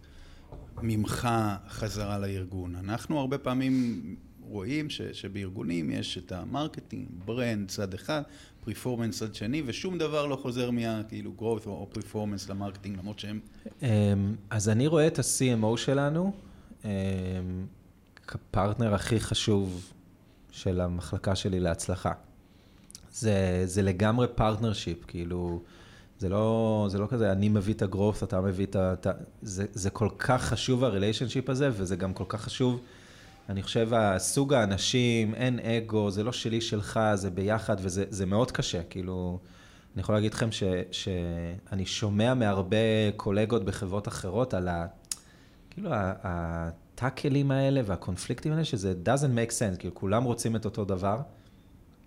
[0.82, 1.30] ממך
[1.70, 2.76] חזרה לארגון.
[2.76, 4.02] אנחנו הרבה פעמים
[4.52, 8.22] רואים ש, שבארגונים יש את ה marketing, brand צד אחד,
[8.66, 13.20] performance צד שני, ושום דבר לא חוזר מה, כאילו, growth או performance ל marketing, למרות
[13.20, 13.40] שהם...
[13.82, 13.88] אמ,
[14.50, 16.34] אז אני רואה את ה-CMO שלנו
[16.86, 16.90] אמ,
[18.28, 19.92] כפרטנר הכי חשוב
[20.52, 22.12] של המחלקה שלי להצלחה.
[23.12, 25.62] זה, זה לגמרי partnership, כאילו,
[26.20, 29.12] זה לא, זה לא כזה, אני מביא את ה growth, אתה מביא את ה...
[29.42, 32.82] זה, זה כל כך חשוב ה relationship הזה, וזה גם כל כך חשוב,
[33.50, 38.84] אני חושב, הסוג האנשים, אין אגו, זה לא שלי, שלך, זה ביחד, וזה מאוד קשה,
[38.84, 39.40] כאילו,
[39.96, 42.78] אני יכול להגיד לכם ש, שאני שומע מהרבה
[43.16, 44.88] קולגות בחברות אחרות על ה...
[45.70, 51.22] כאילו, הטאקלים האלה והקונפליקטים האלה, שזה doesn't make sense, כאילו, כולם רוצים את אותו דבר.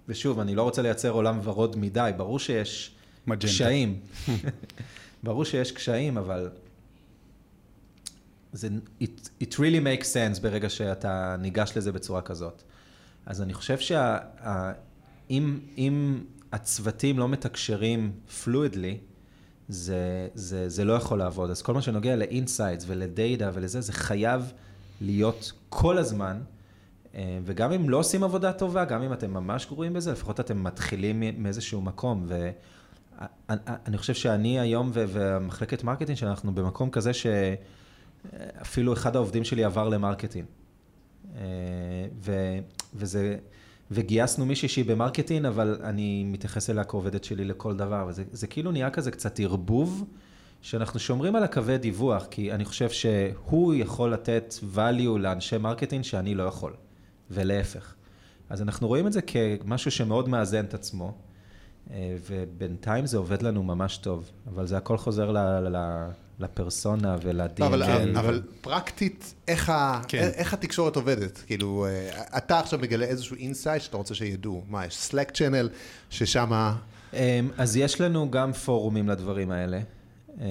[0.09, 2.95] ושוב, אני לא רוצה לייצר עולם ורוד מדי, ברור שיש
[3.27, 3.47] מג'נטה.
[3.47, 4.01] קשיים.
[5.25, 6.51] ברור שיש קשיים, אבל
[8.55, 8.69] זה,
[9.01, 12.63] it, it really makes sense ברגע שאתה ניגש לזה בצורה כזאת.
[13.27, 15.59] אז אני חושב שאם
[16.53, 18.13] הצוותים לא מתקשרים
[18.45, 18.99] fluidly,
[19.69, 21.51] זה, זה, זה לא יכול לעבוד.
[21.51, 24.53] אז כל מה שנוגע ל insights ולדאטה ולזה, זה חייב
[25.01, 26.41] להיות כל הזמן
[27.15, 30.65] אה, וגם אם לא עושים עבודה טובה, גם אם אתם ממש גרועים בזה, לפחות אתם
[30.65, 32.27] מתחילים מאיזשהו מקום.
[33.49, 37.11] ואני חושב שאני היום ומחלקת marketing, שאנחנו במקום כזה
[38.31, 40.47] שאפילו אחד העובדים שלי עבר ל marketing.
[41.37, 41.43] אה,
[42.21, 42.59] ו...
[42.95, 43.37] וזה...
[43.91, 48.73] וגייסנו מישהי שהיא ב marketing, אבל אני מתייחס אליה כעובדת שלי לכל דבר, וזה כאילו
[48.73, 50.05] נהיה כזה קצת ערבוב,
[50.63, 56.35] שאנחנו שומרים על הקווי דיווח, כי אני חושב שהוא יכול לתת value לאנשי marketing שאני
[56.35, 56.73] לא יכול.
[57.31, 57.95] ולהפך.
[58.49, 61.15] אז אנחנו רואים את זה כמשהו שמאוד מאזן את עצמו,
[61.91, 65.39] אה, ובינתיים זה עובד לנו ממש טוב, אבל זה הכל חוזר ל...
[65.69, 67.67] ל לפרסונה ולדין.
[67.67, 68.17] אבל, כן.
[68.17, 69.73] אבל פרקטית, איך,
[70.09, 70.31] כן.
[70.35, 71.43] איך התקשורת עובדת?
[71.47, 74.63] כאילו, אה, אתה עכשיו מגלה איזשהו insight שאתה רוצה שידעו.
[74.69, 75.69] מה, יש Slack channel
[76.11, 76.73] ששם...
[77.15, 79.81] אמ, אז יש לנו גם פורומים לדברים האלה.
[80.41, 80.45] אמ,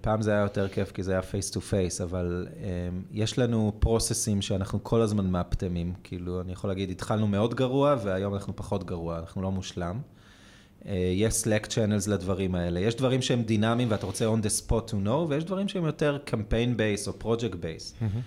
[0.00, 3.72] פעם זה היה יותר כיף כי זה היה face to face, אבל אמ, יש לנו
[3.78, 5.92] פרוססים שאנחנו כל הזמן מאפטמים.
[6.04, 10.00] כאילו, אני יכול להגיד, התחלנו מאוד גרוע והיום אנחנו פחות גרוע, אנחנו לא מושלם.
[10.86, 12.80] אה, יש Slack channels לדברים האלה.
[12.80, 16.18] יש דברים שהם דינמיים ואתה רוצה on the spot to know, ויש דברים שהם יותר
[16.26, 18.02] campaign base או project base.
[18.02, 18.20] Mm-hmm.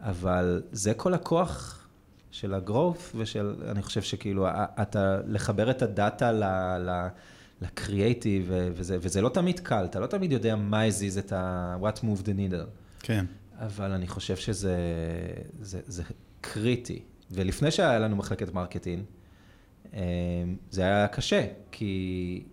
[0.00, 1.86] אבל זה כל הכוח
[2.30, 4.46] של ה-growth ושל, אני חושב שכאילו,
[4.82, 6.44] אתה, לחבר את הדאטה ל...
[6.78, 7.08] ל
[7.60, 11.76] לקריאייטיב, וזה, וזה לא תמיד קל, אתה לא תמיד יודע מה הזיז את ה...
[11.82, 12.66] what moved the needle.
[13.00, 13.24] כן.
[13.58, 14.76] אבל אני חושב שזה
[15.60, 16.02] זה, זה
[16.40, 17.02] קריטי.
[17.30, 19.02] ולפני שהיה לנו מחלקת marketing,
[20.70, 22.44] זה היה קשה, כי,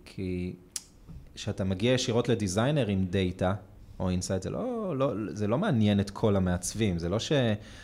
[1.34, 3.54] כשאתה מגיע ישירות ל designer עם דאטה,
[4.00, 7.32] או insight, זה לא, לא, זה לא מעניין את כל המעצבים, זה לא ש...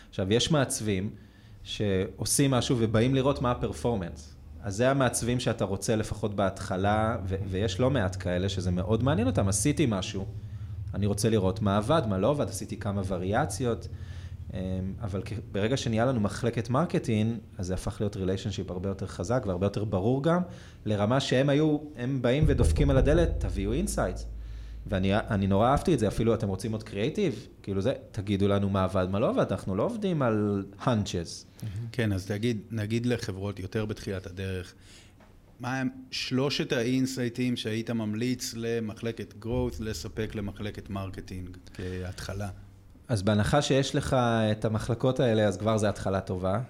[0.09, 1.11] עכשיו, יש מעצבים
[1.65, 4.35] שעושים משהו ובאים לראות מה ה performance.
[4.63, 9.27] אז זה המעצבים שאתה רוצה לפחות בהתחלה, ו- ויש לא מעט כאלה שזה מאוד מעניין
[9.27, 9.49] אותם.
[9.49, 10.27] עשיתי משהו,
[10.95, 14.12] אני רוצה לראות מה עבד, מה לא עבד, עשיתי כמה וריאציות, אמ,
[15.01, 19.67] אבל ברגע שנהיה לנו מחלקת marketing, אז זה הפך להיות relationship הרבה יותר חזק והרבה
[19.67, 20.41] יותר ברור גם,
[20.87, 24.27] לרמה שהם היו, הם באים ודופקים על הדלת, תביאו insights.
[24.87, 28.85] ואני נורא אהבתי את זה, אפילו אתם רוצים עוד קריאיטיב, כאילו זה, תגידו לנו מה
[28.85, 31.65] עבד, מה לא עבד, אנחנו לא עובדים על hunches.
[31.93, 34.75] כן, אז תגיד, נגיד לחברות יותר בתחילת הדרך,
[35.61, 42.49] מה הם שלושת האינסייטים שהיית ממליץ למחלקת growth לספק למחלקת marketing כהתחלה?
[43.09, 44.17] אז בהנחה שיש לך
[44.53, 46.61] את המחלקות האלה, אז כבר זו התחלה טובה.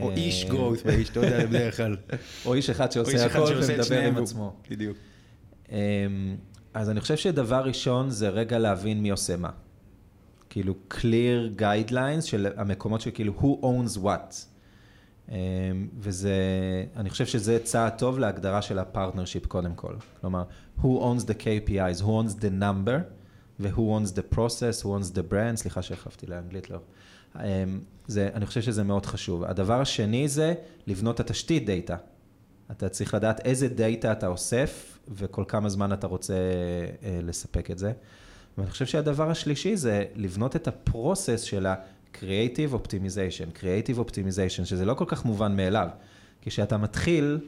[0.00, 1.96] או איש growth ואיש, אתה יודע, בדרך כלל.
[2.46, 4.54] או איש אחד שעושה הכל ומדבר עם עצמו.
[4.70, 4.96] בדיוק.
[5.72, 5.76] אמ,
[6.74, 9.50] אז אני חושב שדבר ראשון זה רגע להבין מי עושה מה.
[10.50, 14.34] כאילו clear guidelines של המקומות שכאילו who owns what.
[15.28, 15.34] אמ,
[15.98, 16.34] וזה,
[16.96, 19.94] אני חושב שזה צעד טוב להגדרה של ה partnership קודם כל.
[20.20, 20.42] כלומר,
[20.78, 23.17] who owns the KPIs, who owns the number,
[23.60, 26.78] ו-who owns the process, who owns the brand, סליחה שהחלפתי לאנגלית, לא.
[27.36, 27.40] אמ,
[28.06, 29.44] זה, אני חושב שזה מאוד חשוב.
[29.44, 30.54] הדבר השני זה
[30.86, 31.96] לבנות את התשתית דאטה.
[32.70, 37.78] אתה צריך לדעת איזה דאטה אתה אוסף, וכל כמה זמן אתה רוצה אה, לספק את
[37.78, 37.92] זה.
[38.58, 44.84] ואני חושב שהדבר השלישי זה לבנות את ה process של ה-Creative Optimization, Creative Optimization, שזה
[44.84, 45.88] לא כל כך מובן מאליו.
[46.42, 47.38] כשאתה מתחיל,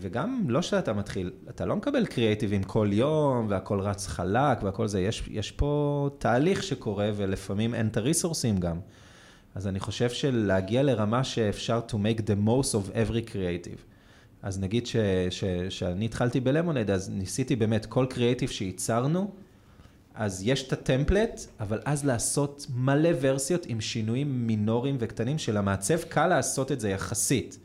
[0.00, 5.00] וגם לא שאתה מתחיל, אתה לא מקבל קריאייטיבים כל יום, והכל רץ חלק והכל זה,
[5.00, 8.76] יש, יש פה תהליך שקורה, ולפעמים אין את הריסורסים גם.
[9.54, 13.80] אז אני חושב שלהגיע לרמה שאפשר to make the most of every creative.
[14.42, 14.86] אז נגיד
[15.68, 19.30] שאני התחלתי בלמונד, אז ניסיתי באמת כל קריאייטיב שייצרנו,
[20.14, 26.26] אז יש את הטמפלט, אבל אז לעשות מלא ורסיות עם שינויים מינוריים וקטנים, שלמעצב קל
[26.26, 27.58] לעשות את זה יחסית.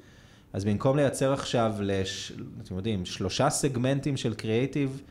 [0.56, 5.02] אז במקום לייצר עכשיו, לש, אתם יודעים, שלושה סגמנטים של קריאייטיב,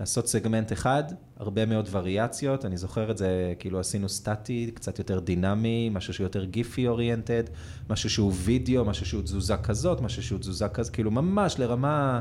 [0.00, 1.04] לעשות סגמנט אחד,
[1.36, 6.24] הרבה מאוד וריאציות, אני זוכר את זה, כאילו עשינו סטטי, קצת יותר דינמי, משהו שהוא
[6.24, 7.42] יותר גיפי אוריינטד,
[7.90, 12.20] משהו שהוא וידאו, משהו שהוא תזוזה כזאת, משהו שהוא תזוזה כזאת, כאילו ממש לרמה,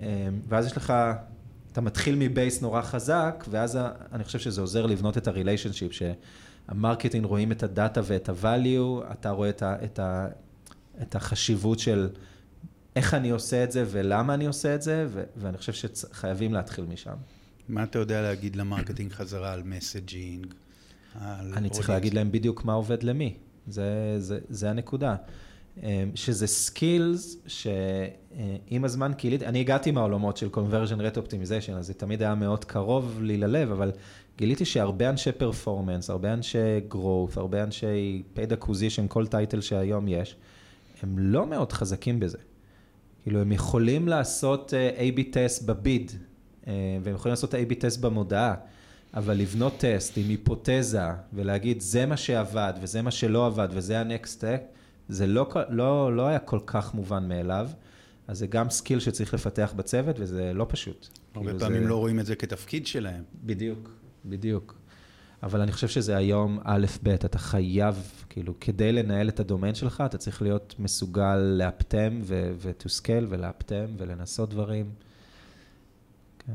[0.00, 0.06] אמ,
[0.48, 0.92] ואז יש לך,
[1.72, 3.78] אתה מתחיל מ base נורא חזק, ואז
[4.12, 9.12] אני חושב שזה עוזר לבנות את ה relationship, שה marketing רואים את הדאטה ואת ה-value,
[9.12, 10.26] אתה רואה את, ה, את, ה,
[11.02, 12.08] את החשיבות של
[12.96, 16.84] איך אני עושה את זה ולמה אני עושה את זה, ו- ואני חושב שחייבים להתחיל
[16.84, 17.14] משם.
[17.68, 20.46] מה אתה יודע להגיד ל marketing חזרה על messaging?
[21.56, 23.34] אני צריך להגיד להם בדיוק מה עובד למי,
[23.68, 25.16] זה, זה, זה הנקודה.
[25.82, 31.94] אמ, שזה skills שעם הזמן גיליתי, אני הגעתי מהעולמות של conversion rate optimization, אז זה
[31.94, 33.92] תמיד היה מאוד קרוב לי ללב, אבל
[34.38, 36.58] גיליתי שהרבה אנשי performance, הרבה אנשי
[36.90, 40.36] growth, הרבה אנשי paid acquisition, כל title שהיום יש,
[41.02, 42.38] הם לא מאוד חזקים בזה.
[43.22, 46.68] כאילו, הם יכולים לעשות uh, A-B test ב bid, uh,
[47.02, 48.54] והם יכולים לעשות A-B test במודעה,
[49.14, 51.00] אבל לבנות טסט עם היפותזה,
[51.32, 54.60] ולהגיד, זה מה שעבד, וזה מה שלא עבד, וזה ה-next step,
[55.08, 57.68] זה לא, לא, לא היה כל כך מובן מאליו.
[58.28, 61.08] אז זה גם skill שצריך לפתח בצוות, וזה לא פשוט.
[61.34, 61.88] הרבה כאילו פעמים זה...
[61.88, 63.22] לא רואים את זה כתפקיד שלהם.
[63.44, 63.90] בדיוק,
[64.24, 64.81] בדיוק.
[65.42, 70.02] אבל אני חושב שזה היום א', ב', אתה חייב, כאילו, כדי לנהל את הדומיין שלך,
[70.06, 74.90] אתה צריך להיות מסוגל לאפטם ו-to scale ולאפטם ולנסות דברים.
[76.38, 76.52] כן.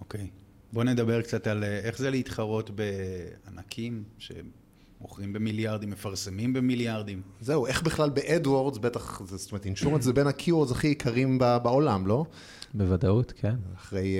[0.00, 0.28] אוקיי.
[0.72, 7.22] בוא נדבר קצת על אה, איך זה להתחרות בענקים שמוכרים במיליארדים, מפרסמים במיליארדים.
[7.40, 11.38] זהו, איך בכלל ב AdWords, בטח, זאת אומרת, insurance זה בין ה keywords הכי יקרים
[11.38, 12.24] בעולם, לא?
[12.74, 13.54] בוודאות, כן.
[13.76, 14.16] אחרי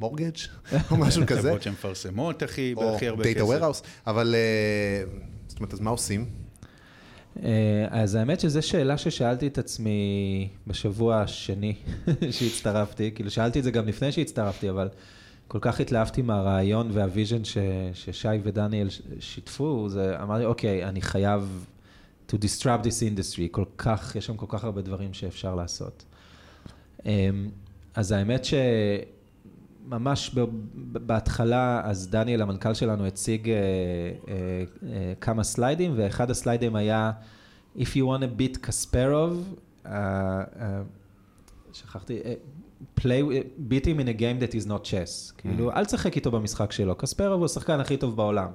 [0.00, 0.36] mortgage
[0.72, 1.40] אה, או משהו כזה.
[1.40, 3.40] חברות שמפרסמות הכי, בהכי הרבה כסף.
[3.40, 5.04] או data warehouse, אבל אה,
[5.48, 6.26] זאת אומרת, אז מה עושים?
[7.42, 11.74] אה, אז האמת שזו שאלה ששאלתי את עצמי בשבוע השני
[12.30, 14.88] שהצטרפתי, כאילו שאלתי את זה גם לפני שהצטרפתי, אבל
[15.48, 17.42] כל כך התלהבתי מהרעיון וה vision
[17.94, 18.88] ששי ודניאל
[19.20, 21.66] שיתפו, זה אמרתי, אוקיי, אני חייב
[22.28, 26.04] to disrupt this industry, כל כך, יש שם כל כך הרבה דברים שאפשר לעשות.
[27.94, 30.34] אז האמת שממש
[30.92, 37.12] בהתחלה, אז דניאל, המנכ"ל שלנו, הציג אה, אה, אה, כמה סליידים, ואחד הסליידים היה,
[37.76, 39.90] If you want to beat קספרוב, uh, uh,
[41.72, 43.22] שכחתי, uh, play,
[43.68, 45.32] beat him in a game that is not chess.
[45.38, 45.76] כאילו, mm.
[45.76, 48.48] אל תשחק איתו במשחק שלו, קספרוב הוא השחקן הכי טוב בעולם.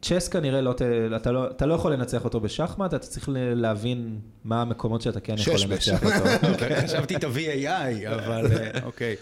[0.00, 0.74] צ'ס כנראה לא,
[1.16, 5.34] אתה לא, אתה לא יכול לנצח אותו בשחמט, אתה צריך להבין מה המקומות שאתה כן
[5.38, 6.64] יכול לנצח אותו.
[6.84, 9.16] חשבתי את ה-VAI, אבל אה, אוקיי.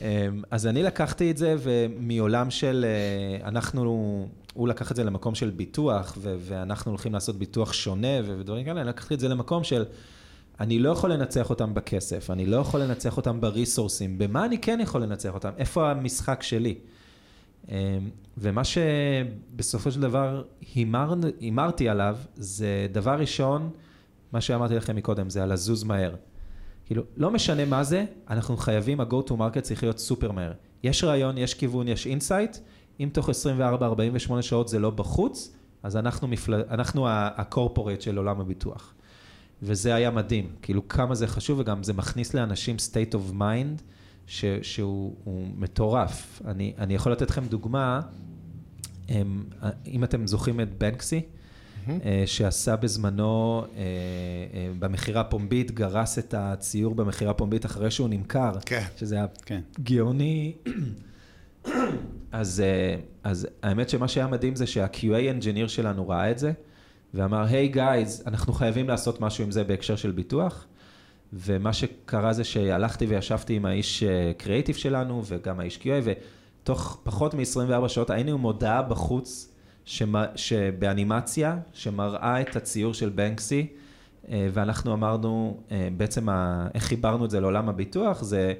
[0.00, 5.34] אמ, אז אני לקחתי את זה, ומעולם של, אה, אנחנו, הוא לקח את זה למקום
[5.34, 9.84] של ביטוח, ואנחנו הולכים לעשות ביטוח שונה ודברים כאלה, אני לקחתי את זה למקום של,
[10.60, 14.78] אני לא יכול לנצח אותם בכסף, אני לא יכול לנצח אותם בריסורסים, במה אני כן
[14.82, 15.50] יכול לנצח אותם?
[15.58, 16.74] איפה המשחק שלי?
[17.68, 17.74] אמ,
[18.38, 20.42] ומה שבסופו של דבר
[20.74, 23.70] הימר, הימרתי עליו, זה דבר ראשון,
[24.32, 26.14] מה שאמרתי לכם מקודם, זה על לזוז מהר.
[26.86, 30.52] כאילו, לא משנה מה זה, אנחנו חייבים, ה-go to market צריך להיות סופר מהר.
[30.82, 32.56] יש רעיון, יש כיוון, יש insight,
[33.00, 36.54] אם תוך 24-48 שעות זה לא בחוץ, אז אנחנו, מפל...
[36.70, 38.94] אנחנו ה corporate של עולם הביטוח.
[39.62, 43.82] וזה היה מדהים, כאילו כמה זה חשוב, וגם זה מכניס לאנשים state of mind.
[44.26, 45.16] ש, שהוא
[45.56, 46.42] מטורף.
[46.44, 48.00] אני, אני יכול לתת לכם דוגמה,
[49.08, 49.44] הם,
[49.86, 51.90] אם אתם זוכרים את בנקסי, mm-hmm.
[52.26, 53.82] שעשה בזמנו, אה,
[54.54, 58.84] אה, במכירה פומבית, גרס את הציור במכירה פומבית אחרי שהוא נמכר, כן.
[58.96, 59.60] שזה היה כן.
[59.82, 60.52] גאוני.
[62.32, 62.62] אז,
[63.24, 66.52] אז האמת שמה שהיה מדהים זה שה-QA engineer שלנו ראה את זה,
[67.14, 70.66] ואמר, היי hey גייז, אנחנו חייבים לעשות משהו עם זה בהקשר של ביטוח.
[71.32, 74.04] ומה שקרה זה שהלכתי וישבתי עם האיש
[74.38, 76.08] קריאיטיב אה, שלנו, וגם האיש QA,
[76.62, 83.66] תוך פחות מ-24 שעות היינו עם מודעה בחוץ שמה, שבאנימציה, שמראה את הציור של בנקסי,
[84.28, 88.54] אה, ואנחנו אמרנו, אה, בעצם ה, איך חיברנו את זה לעולם הביטוח, זה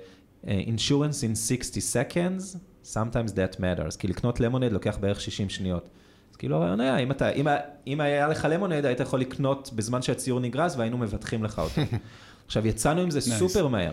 [0.44, 5.88] insurance in 60 seconds, sometimes that matters, כי לקנות למונד לוקח בערך 60 שניות.
[6.30, 7.46] אז כאילו הרעיון היה, אם, אתה, אם,
[7.86, 11.80] אם היה לך למונד, היית יכול לקנות בזמן שהציור נגרס והיינו מבטחים לך אותו.
[12.52, 13.22] עכשיו, יצאנו עם זה nice.
[13.22, 13.92] סופר מהר,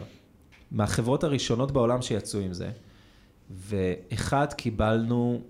[0.72, 2.70] מהחברות הראשונות בעולם שיצאו עם זה,
[3.50, 5.42] ואחד, קיבלנו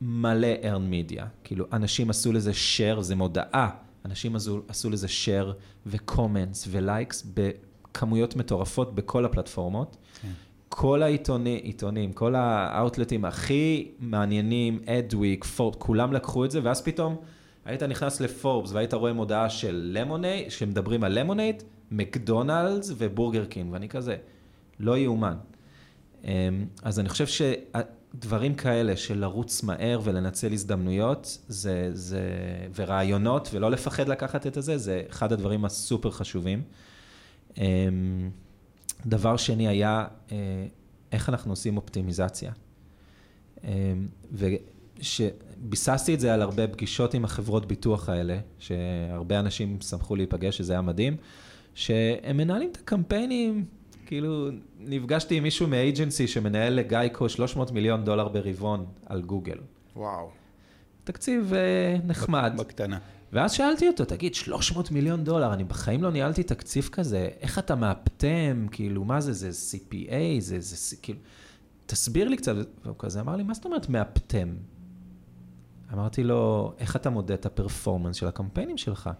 [0.00, 3.70] מלא earn media, כאילו, אנשים עשו לזה share, זה מודעה,
[4.04, 5.52] אנשים עשו, עשו לזה share
[5.86, 9.96] ו-comments ו-likes בכמויות מטורפות בכל הפלטפורמות.
[10.22, 10.28] כן.
[10.68, 17.16] כל העיתונים, עיתונים, כל האאוטלטים הכי מעניינים, Adweek, פורט, כולם לקחו את זה, ואז פתאום
[17.64, 23.88] היית נכנס לפורבס והיית רואה מודעה של Lemonade, שמדברים על Lemonade, מקדונלדס ובורגר קינג, ואני
[23.88, 24.16] כזה,
[24.80, 25.36] לא יאומן.
[26.24, 26.30] אמ,
[26.82, 32.22] אז אני חושב שדברים כאלה של לרוץ מהר ולנצל הזדמנויות, זה, זה,
[32.74, 36.62] ורעיונות, ולא לפחד לקחת את הזה, זה אחד הדברים הסופר חשובים.
[37.58, 38.30] אמ,
[39.06, 40.36] דבר שני היה אה,
[41.12, 42.52] איך אנחנו עושים אופטימיזציה.
[43.64, 43.70] אמ,
[44.32, 50.72] ושביססתי את זה על הרבה פגישות עם החברות ביטוח האלה, שהרבה אנשים שמחו להיפגש, שזה
[50.72, 51.16] היה מדהים,
[51.74, 53.64] שהם מנהלים את הקמפיינים,
[54.06, 59.58] כאילו, נפגשתי עם מישהו מאייג'נסי שמנהל לגייקו 300 מיליון דולר ברבעון על גוגל.
[59.96, 60.30] וואו.
[61.04, 62.52] תקציב אה, נחמד.
[62.58, 62.98] בקטנה.
[63.32, 67.74] ואז שאלתי אותו, תגיד, 300 מיליון דולר, אני בחיים לא ניהלתי תקציב כזה, איך אתה
[67.74, 71.18] מאפטם, כאילו, מה זה, זה CPA, זה, זה, זה כאילו,
[71.86, 72.54] תסביר לי קצת,
[72.84, 74.54] והוא כזה אמר לי, מה זאת אומרת מאפטם?
[75.92, 79.10] אמרתי לו, איך אתה מודד את הפרפורמנס של הקמפיינים שלך?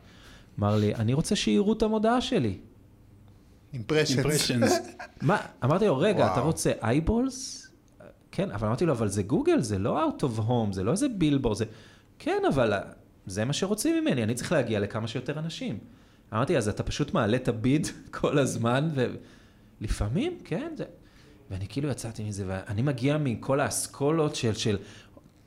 [0.61, 2.59] אמר לי, אני רוצה שיראו את המודעה שלי.
[4.17, 4.79] אימפרשנס.
[5.23, 5.39] מה?
[5.65, 7.71] אמרתי לו, רגע, אתה רוצה אייבולס?
[8.33, 11.09] כן, אבל אמרתי לו, אבל זה גוגל, זה לא out of home, זה לא איזה
[11.09, 11.65] בילבור, זה...
[12.19, 12.73] כן, אבל
[13.27, 15.79] זה מה שרוצים ממני, אני צריך להגיע לכמה שיותר אנשים.
[16.33, 17.87] אמרתי, אז אתה פשוט מעלה את הביד
[18.21, 18.91] כל הזמן,
[19.81, 20.85] ולפעמים, כן, זה...
[21.51, 24.79] ואני כאילו יצאתי מזה, ואני מגיע מכל האסכולות של, של,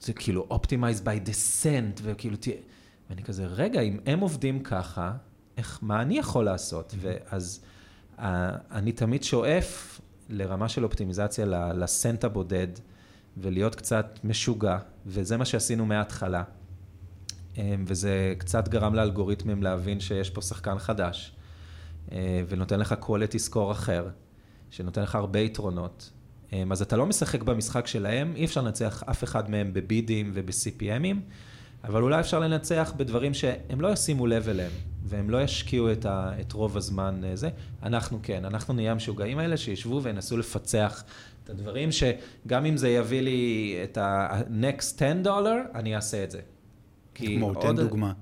[0.01, 2.55] זה כאילו Optimize by descent, וכאילו תהיה...
[3.13, 5.13] ואני כזה, רגע, אם הם עובדים ככה,
[5.57, 6.91] איך, מה אני יכול לעשות?
[6.91, 6.97] Mm-hmm.
[7.01, 7.63] ואז
[8.17, 8.21] uh,
[8.71, 12.67] אני תמיד שואף לרמה של אופטימיזציה לסנט הבודד,
[13.37, 16.43] ולהיות קצת משוגע, וזה מה שעשינו מההתחלה.
[17.57, 21.35] אמ, וזה קצת גרם לאלגוריתמים להבין שיש פה שחקן חדש,
[22.11, 24.09] אה, ונותן לך quality score אחר,
[24.71, 26.11] שנותן לך הרבה יתרונות.
[26.71, 31.17] אז אתה לא משחק במשחק שלהם, אי אפשר לנצח אף אחד מהם בבידים וב-CPMים,
[31.83, 34.71] אבל אולי אפשר לנצח בדברים שהם לא ישימו לב אליהם,
[35.03, 37.49] והם לא ישקיעו את, ה, את רוב הזמן אה, זה.
[37.83, 41.03] אנחנו כן, אנחנו נהיה המשוגעים האלה שישבו וינסו לפצח
[41.43, 46.39] את הדברים שגם אם זה יביא לי את ה-next 10 דולר, אני אעשה את זה.
[47.15, 48.13] כמו, תן דוגמה.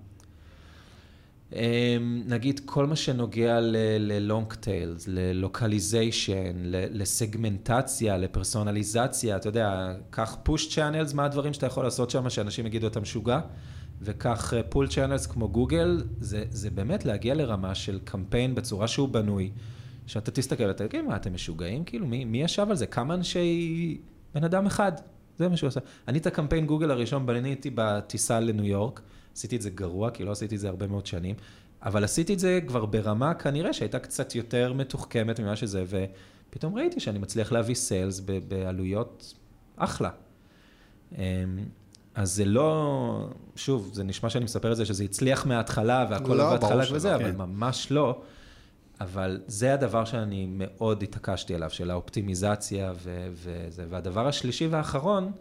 [1.55, 11.15] אמ, נגיד כל מה שנוגע ל-long tails, ל-localization, לסגמנטציה, לפרסונליזציה, אתה יודע, קח push channels,
[11.15, 13.39] מה הדברים שאתה יכול לעשות שם, שאנשים יגידו אתה משוגע,
[14.01, 19.09] וקח אה, pull channels כמו גוגל, זה, זה באמת להגיע לרמה של קמפיין בצורה שהוא
[19.09, 19.51] בנוי,
[20.07, 21.83] שאתה תסתכל ואתה תגיד, מה, אתם משוגעים?
[21.83, 22.85] כאילו, מי, מי ישב על זה?
[22.85, 23.97] כמה אנשי...
[24.35, 24.91] בן אדם אחד,
[25.37, 25.79] זה מה שהוא עושה.
[26.07, 29.01] אני את הקמפיין גוגל הראשון בניתי בטיסה לניו יורק,
[29.35, 31.35] עשיתי את זה גרוע, כי לא עשיתי את זה הרבה מאוד שנים,
[31.83, 36.99] אבל עשיתי את זה כבר ברמה כנראה שהייתה קצת יותר מתוחכמת ממה שזה, ופתאום ראיתי
[36.99, 39.33] שאני מצליח להביא סיילס בעלויות
[39.77, 40.09] אחלה.
[41.17, 41.17] אמ,
[42.15, 46.51] אז זה לא, שוב, זה נשמע שאני מספר את זה, שזה הצליח מההתחלה והכל לא,
[46.51, 47.37] עבד חלק וזה, אבל כן.
[47.37, 48.21] ממש לא.
[49.01, 52.93] אבל זה הדבר שאני מאוד התעקשתי עליו, של האופטימיזציה
[53.33, 53.85] וזה.
[53.89, 55.31] והדבר השלישי והאחרון,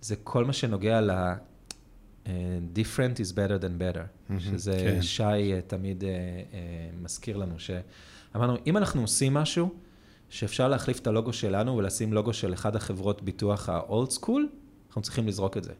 [0.00, 1.00] זה כל מה שנוגע
[2.74, 5.02] different is better than better, mm-hmm, שזה כן.
[5.02, 6.56] שי uh, תמיד uh, uh,
[7.02, 9.74] מזכיר לנו, שאמרנו, אם אנחנו עושים משהו,
[10.28, 14.40] שאפשר להחליף את הלוגו שלנו ולשים לוגו של אחד החברות ביטוח ה-old school,
[14.88, 15.72] אנחנו צריכים לזרוק את זה.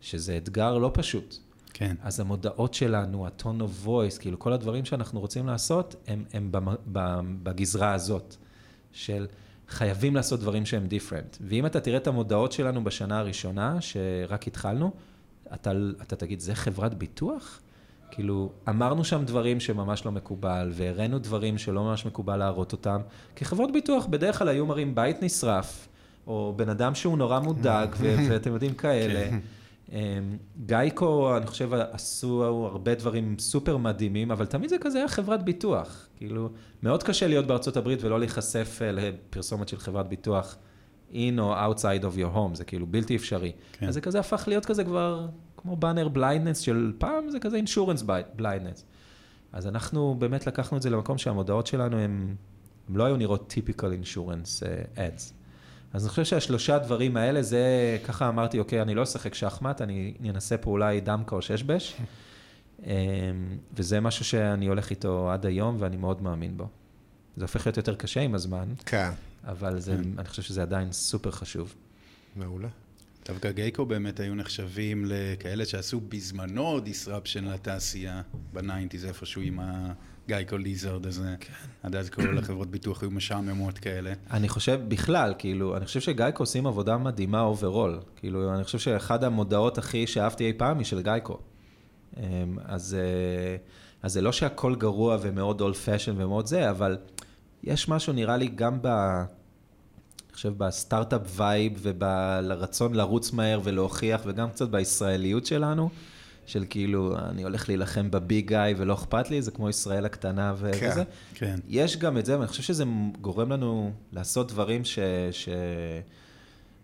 [0.00, 1.36] שזה אתגר לא פשוט.
[1.72, 1.96] כן.
[2.02, 6.50] אז המודעות שלנו, ה-tone of voice, כאילו כל הדברים שאנחנו רוצים לעשות, הם, הם
[7.42, 8.36] בגזרה הזאת,
[8.92, 9.26] של
[9.68, 11.36] חייבים לעשות דברים שהם different.
[11.40, 14.92] ואם אתה תראה את המודעות שלנו בשנה הראשונה, שרק התחלנו,
[15.54, 15.72] אתה,
[16.02, 17.60] אתה תגיד, זה חברת ביטוח?
[18.10, 23.00] כאילו, אמרנו שם דברים שממש לא מקובל, והראינו דברים שלא ממש מקובל להראות אותם,
[23.36, 25.88] כי חברות ביטוח בדרך כלל היו מראים בית נשרף,
[26.26, 27.94] או בן אדם שהוא נורא מודאג,
[28.28, 29.30] ואתם יודעים כאלה.
[29.30, 29.38] כן.
[29.92, 30.36] אמ,
[30.66, 36.06] Geico, אני חושב, עשו הרבה דברים סופר מדהימים, אבל תמיד זה כזה היה חברת ביטוח.
[36.16, 36.48] כאילו,
[36.82, 40.56] מאוד קשה להיות בארצות הברית ולא להיחשף אה, לפרסומת של חברת ביטוח
[41.12, 43.52] in או outside of your home, זה כאילו בלתי אפשרי.
[43.72, 43.88] כן.
[43.88, 48.04] אז זה כזה הפך להיות כזה כבר כמו banner blindness של פעם, זה כזה insurance
[48.36, 48.84] blindness.
[49.52, 52.34] אז אנחנו באמת לקחנו את זה למקום שהמודעות שלנו הם,
[52.88, 55.32] הם לא היו נראות typical insurance uh, ads.
[55.92, 60.14] אז אני חושב שהשלושה דברים האלה, זה, ככה אמרתי, אוקיי, אני לא אשחק שחמט, אני
[60.30, 61.96] אנסה פה אולי דמקה או ששבש.
[62.86, 62.90] אמ,
[63.72, 66.68] וזה משהו שאני הולך איתו עד היום, ואני מאוד מאמין בו.
[67.40, 69.10] זה הופך להיות יותר קשה עם הזמן, כן,
[69.44, 71.74] אבל זה, אני חושב שזה עדיין סופר חשוב.
[72.36, 72.68] מעולה.
[73.28, 78.22] דווקא גייקו באמת היו נחשבים לכאלה שעשו בזמנו disruption לתעשייה,
[78.52, 81.34] ב nineties איפשהו עם ה Geico lizard הזה.
[81.40, 81.52] כן.
[81.82, 84.12] עד אז כל החברות ביטוח היו משעממות כאלה.
[84.30, 88.00] אני חושב בכלל, כאילו, אני חושב ש Geico עושים עבודה מדהימה overall.
[88.16, 91.38] כאילו, אני חושב שאחד המודעות הכי שאהבתי אי פעם היא של Geico.
[92.16, 92.22] אמ,
[92.64, 93.56] אז, אה,
[94.02, 96.96] אז זה לא שהכל גרוע ומאוד old fashion ומאוד זה, אבל
[97.64, 98.86] יש משהו, נראה לי, גם ב...
[98.86, 105.90] אני חושב בסטארט-אפ vibe וברצון לרוץ מהר ולהוכיח, וגם קצת בישראליות שלנו,
[106.46, 110.70] של כאילו, אני הולך להילחם בביג גאי ולא אכפת לי, זה כמו ישראל הקטנה ו-
[110.80, 111.02] כן, וזה.
[111.34, 111.60] כן.
[111.68, 112.84] יש גם את זה, ואני חושב שזה
[113.20, 114.98] גורם לנו לעשות דברים ש...
[115.30, 115.48] ש...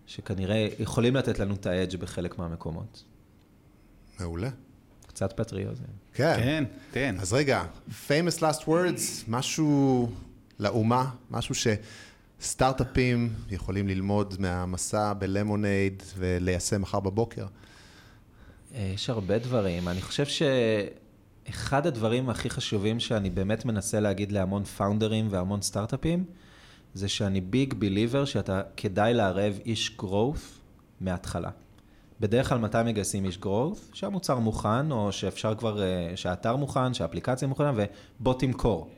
[0.07, 3.03] שכנראה יכולים לתת לנו את האדג' בחלק מהמקומות.
[4.19, 4.49] מעולה.
[5.07, 5.83] קצת פטריוזם.
[6.13, 6.35] כן.
[6.37, 7.15] כן, תן.
[7.19, 7.63] אז רגע,
[8.07, 10.09] famous last words, משהו
[10.59, 11.55] לאומה, משהו
[12.39, 17.45] שסטארט-אפים יכולים ללמוד מהמסע בלמונייד וליישם מחר בבוקר.
[18.75, 19.87] אה, יש הרבה דברים.
[19.87, 26.23] אני חושב שאחד הדברים הכי חשובים שאני באמת מנסה להגיד להמון פאונדרים והמון סטארט-אפים,
[26.93, 30.59] זה שאני big believer שאתה כדאי לערב איש growth
[31.01, 31.49] מההתחלה.
[32.19, 33.79] בדרך כלל מתי מגייסים איש growth?
[33.93, 38.89] שהמוצר מוכן, או שאפשר כבר, אה, שהאתר מוכן, שהאפליקציה מוכנה, ובוא תמכור.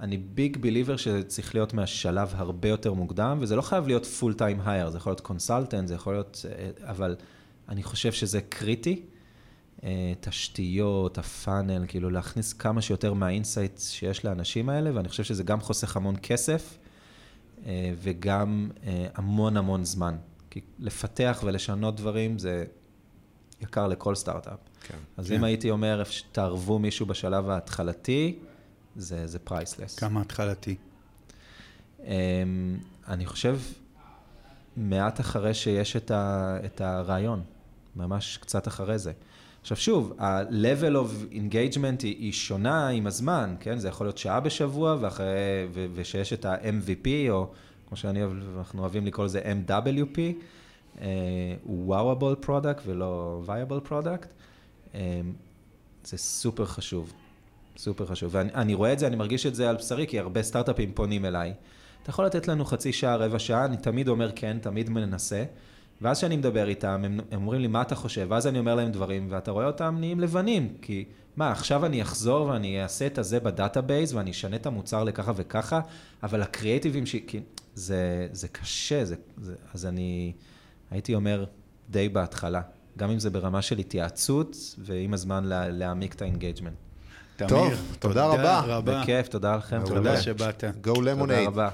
[0.00, 4.34] אני big believer שזה צריך להיות מהשלב הרבה יותר מוקדם, וזה לא חייב להיות full
[4.34, 7.16] time hire, זה יכול להיות consultant, זה יכול להיות, אה, אבל
[7.68, 9.02] אני חושב שזה קריטי.
[9.84, 15.42] אה, תשתיות, הפאנל, כאילו להכניס כמה שיותר מה insights שיש לאנשים האלה, ואני חושב שזה
[15.42, 16.78] גם חוסך המון כסף,
[17.66, 18.70] אה, וגם
[19.14, 20.16] המון המון זמן.
[20.50, 22.64] כי לפתח ולשנות דברים זה
[23.60, 24.58] יקר לכל סטארט-אפ.
[24.80, 24.98] כן.
[25.16, 25.34] אז כן.
[25.34, 28.38] אם הייתי אומר, תערבו מישהו בשלב ההתחלתי,
[28.98, 29.98] זה, זה priceless.
[29.98, 30.76] כמה התחלתי.
[32.04, 32.78] אמ,
[33.08, 33.58] אני חושב,
[34.76, 37.42] מעט אחרי שיש את, ה, את הרעיון,
[37.96, 39.12] ממש קצת אחרי זה.
[39.60, 43.78] עכשיו שוב, ה-level of engagement היא, היא שונה עם הזמן, כן?
[43.78, 45.26] זה יכול להיות שעה בשבוע, ואחרי,
[45.72, 47.50] ו, ושיש את ה-MVP, או
[47.88, 50.18] כמו שאני אוהב, אנחנו אוהבים לקרוא לזה MWP,
[51.00, 51.06] אה,
[51.62, 54.26] הוא וואוable product ולא viable product.
[54.94, 55.20] אה,
[56.04, 57.12] זה סופר חשוב,
[57.78, 58.30] סופר חשוב.
[58.34, 61.24] ואני אני רואה את זה, אני מרגיש את זה על בשרי, כי הרבה סטארט-אפים פונים
[61.24, 61.54] אליי.
[62.02, 65.44] אתה יכול לתת לנו חצי שעה, רבע שעה, אני תמיד אומר כן, תמיד מנסה.
[66.02, 68.26] ואז כשאני מדבר איתם, הם, הם אומרים לי, מה אתה חושב?
[68.30, 70.74] ואז אני אומר להם דברים, ואתה רואה אותם נהיים לבנים.
[70.82, 71.04] כי,
[71.36, 75.32] מה, עכשיו אני אחזור ואני אעשה את הזה ב database, ואני אשנה את המוצר לככה
[75.36, 75.80] וככה,
[76.22, 77.16] אבל הקריאייטיבים ש...
[77.26, 77.40] כי
[77.74, 80.32] זה, זה קשה, זה, זה, אז אני
[80.90, 81.44] הייתי אומר
[81.90, 82.60] די בהתחלה.
[82.96, 86.87] גם אם זה ברמה של התייעצות, ועם הזמן לה, להעמיק את ה engagement.
[87.46, 88.60] טוב, תודה רבה.
[88.66, 89.00] רבה.
[89.02, 89.80] בכיף, תודה לכם.
[89.86, 90.64] תודה שבאת.
[90.64, 91.46] Go תודה lemonade.
[91.46, 91.68] רבה.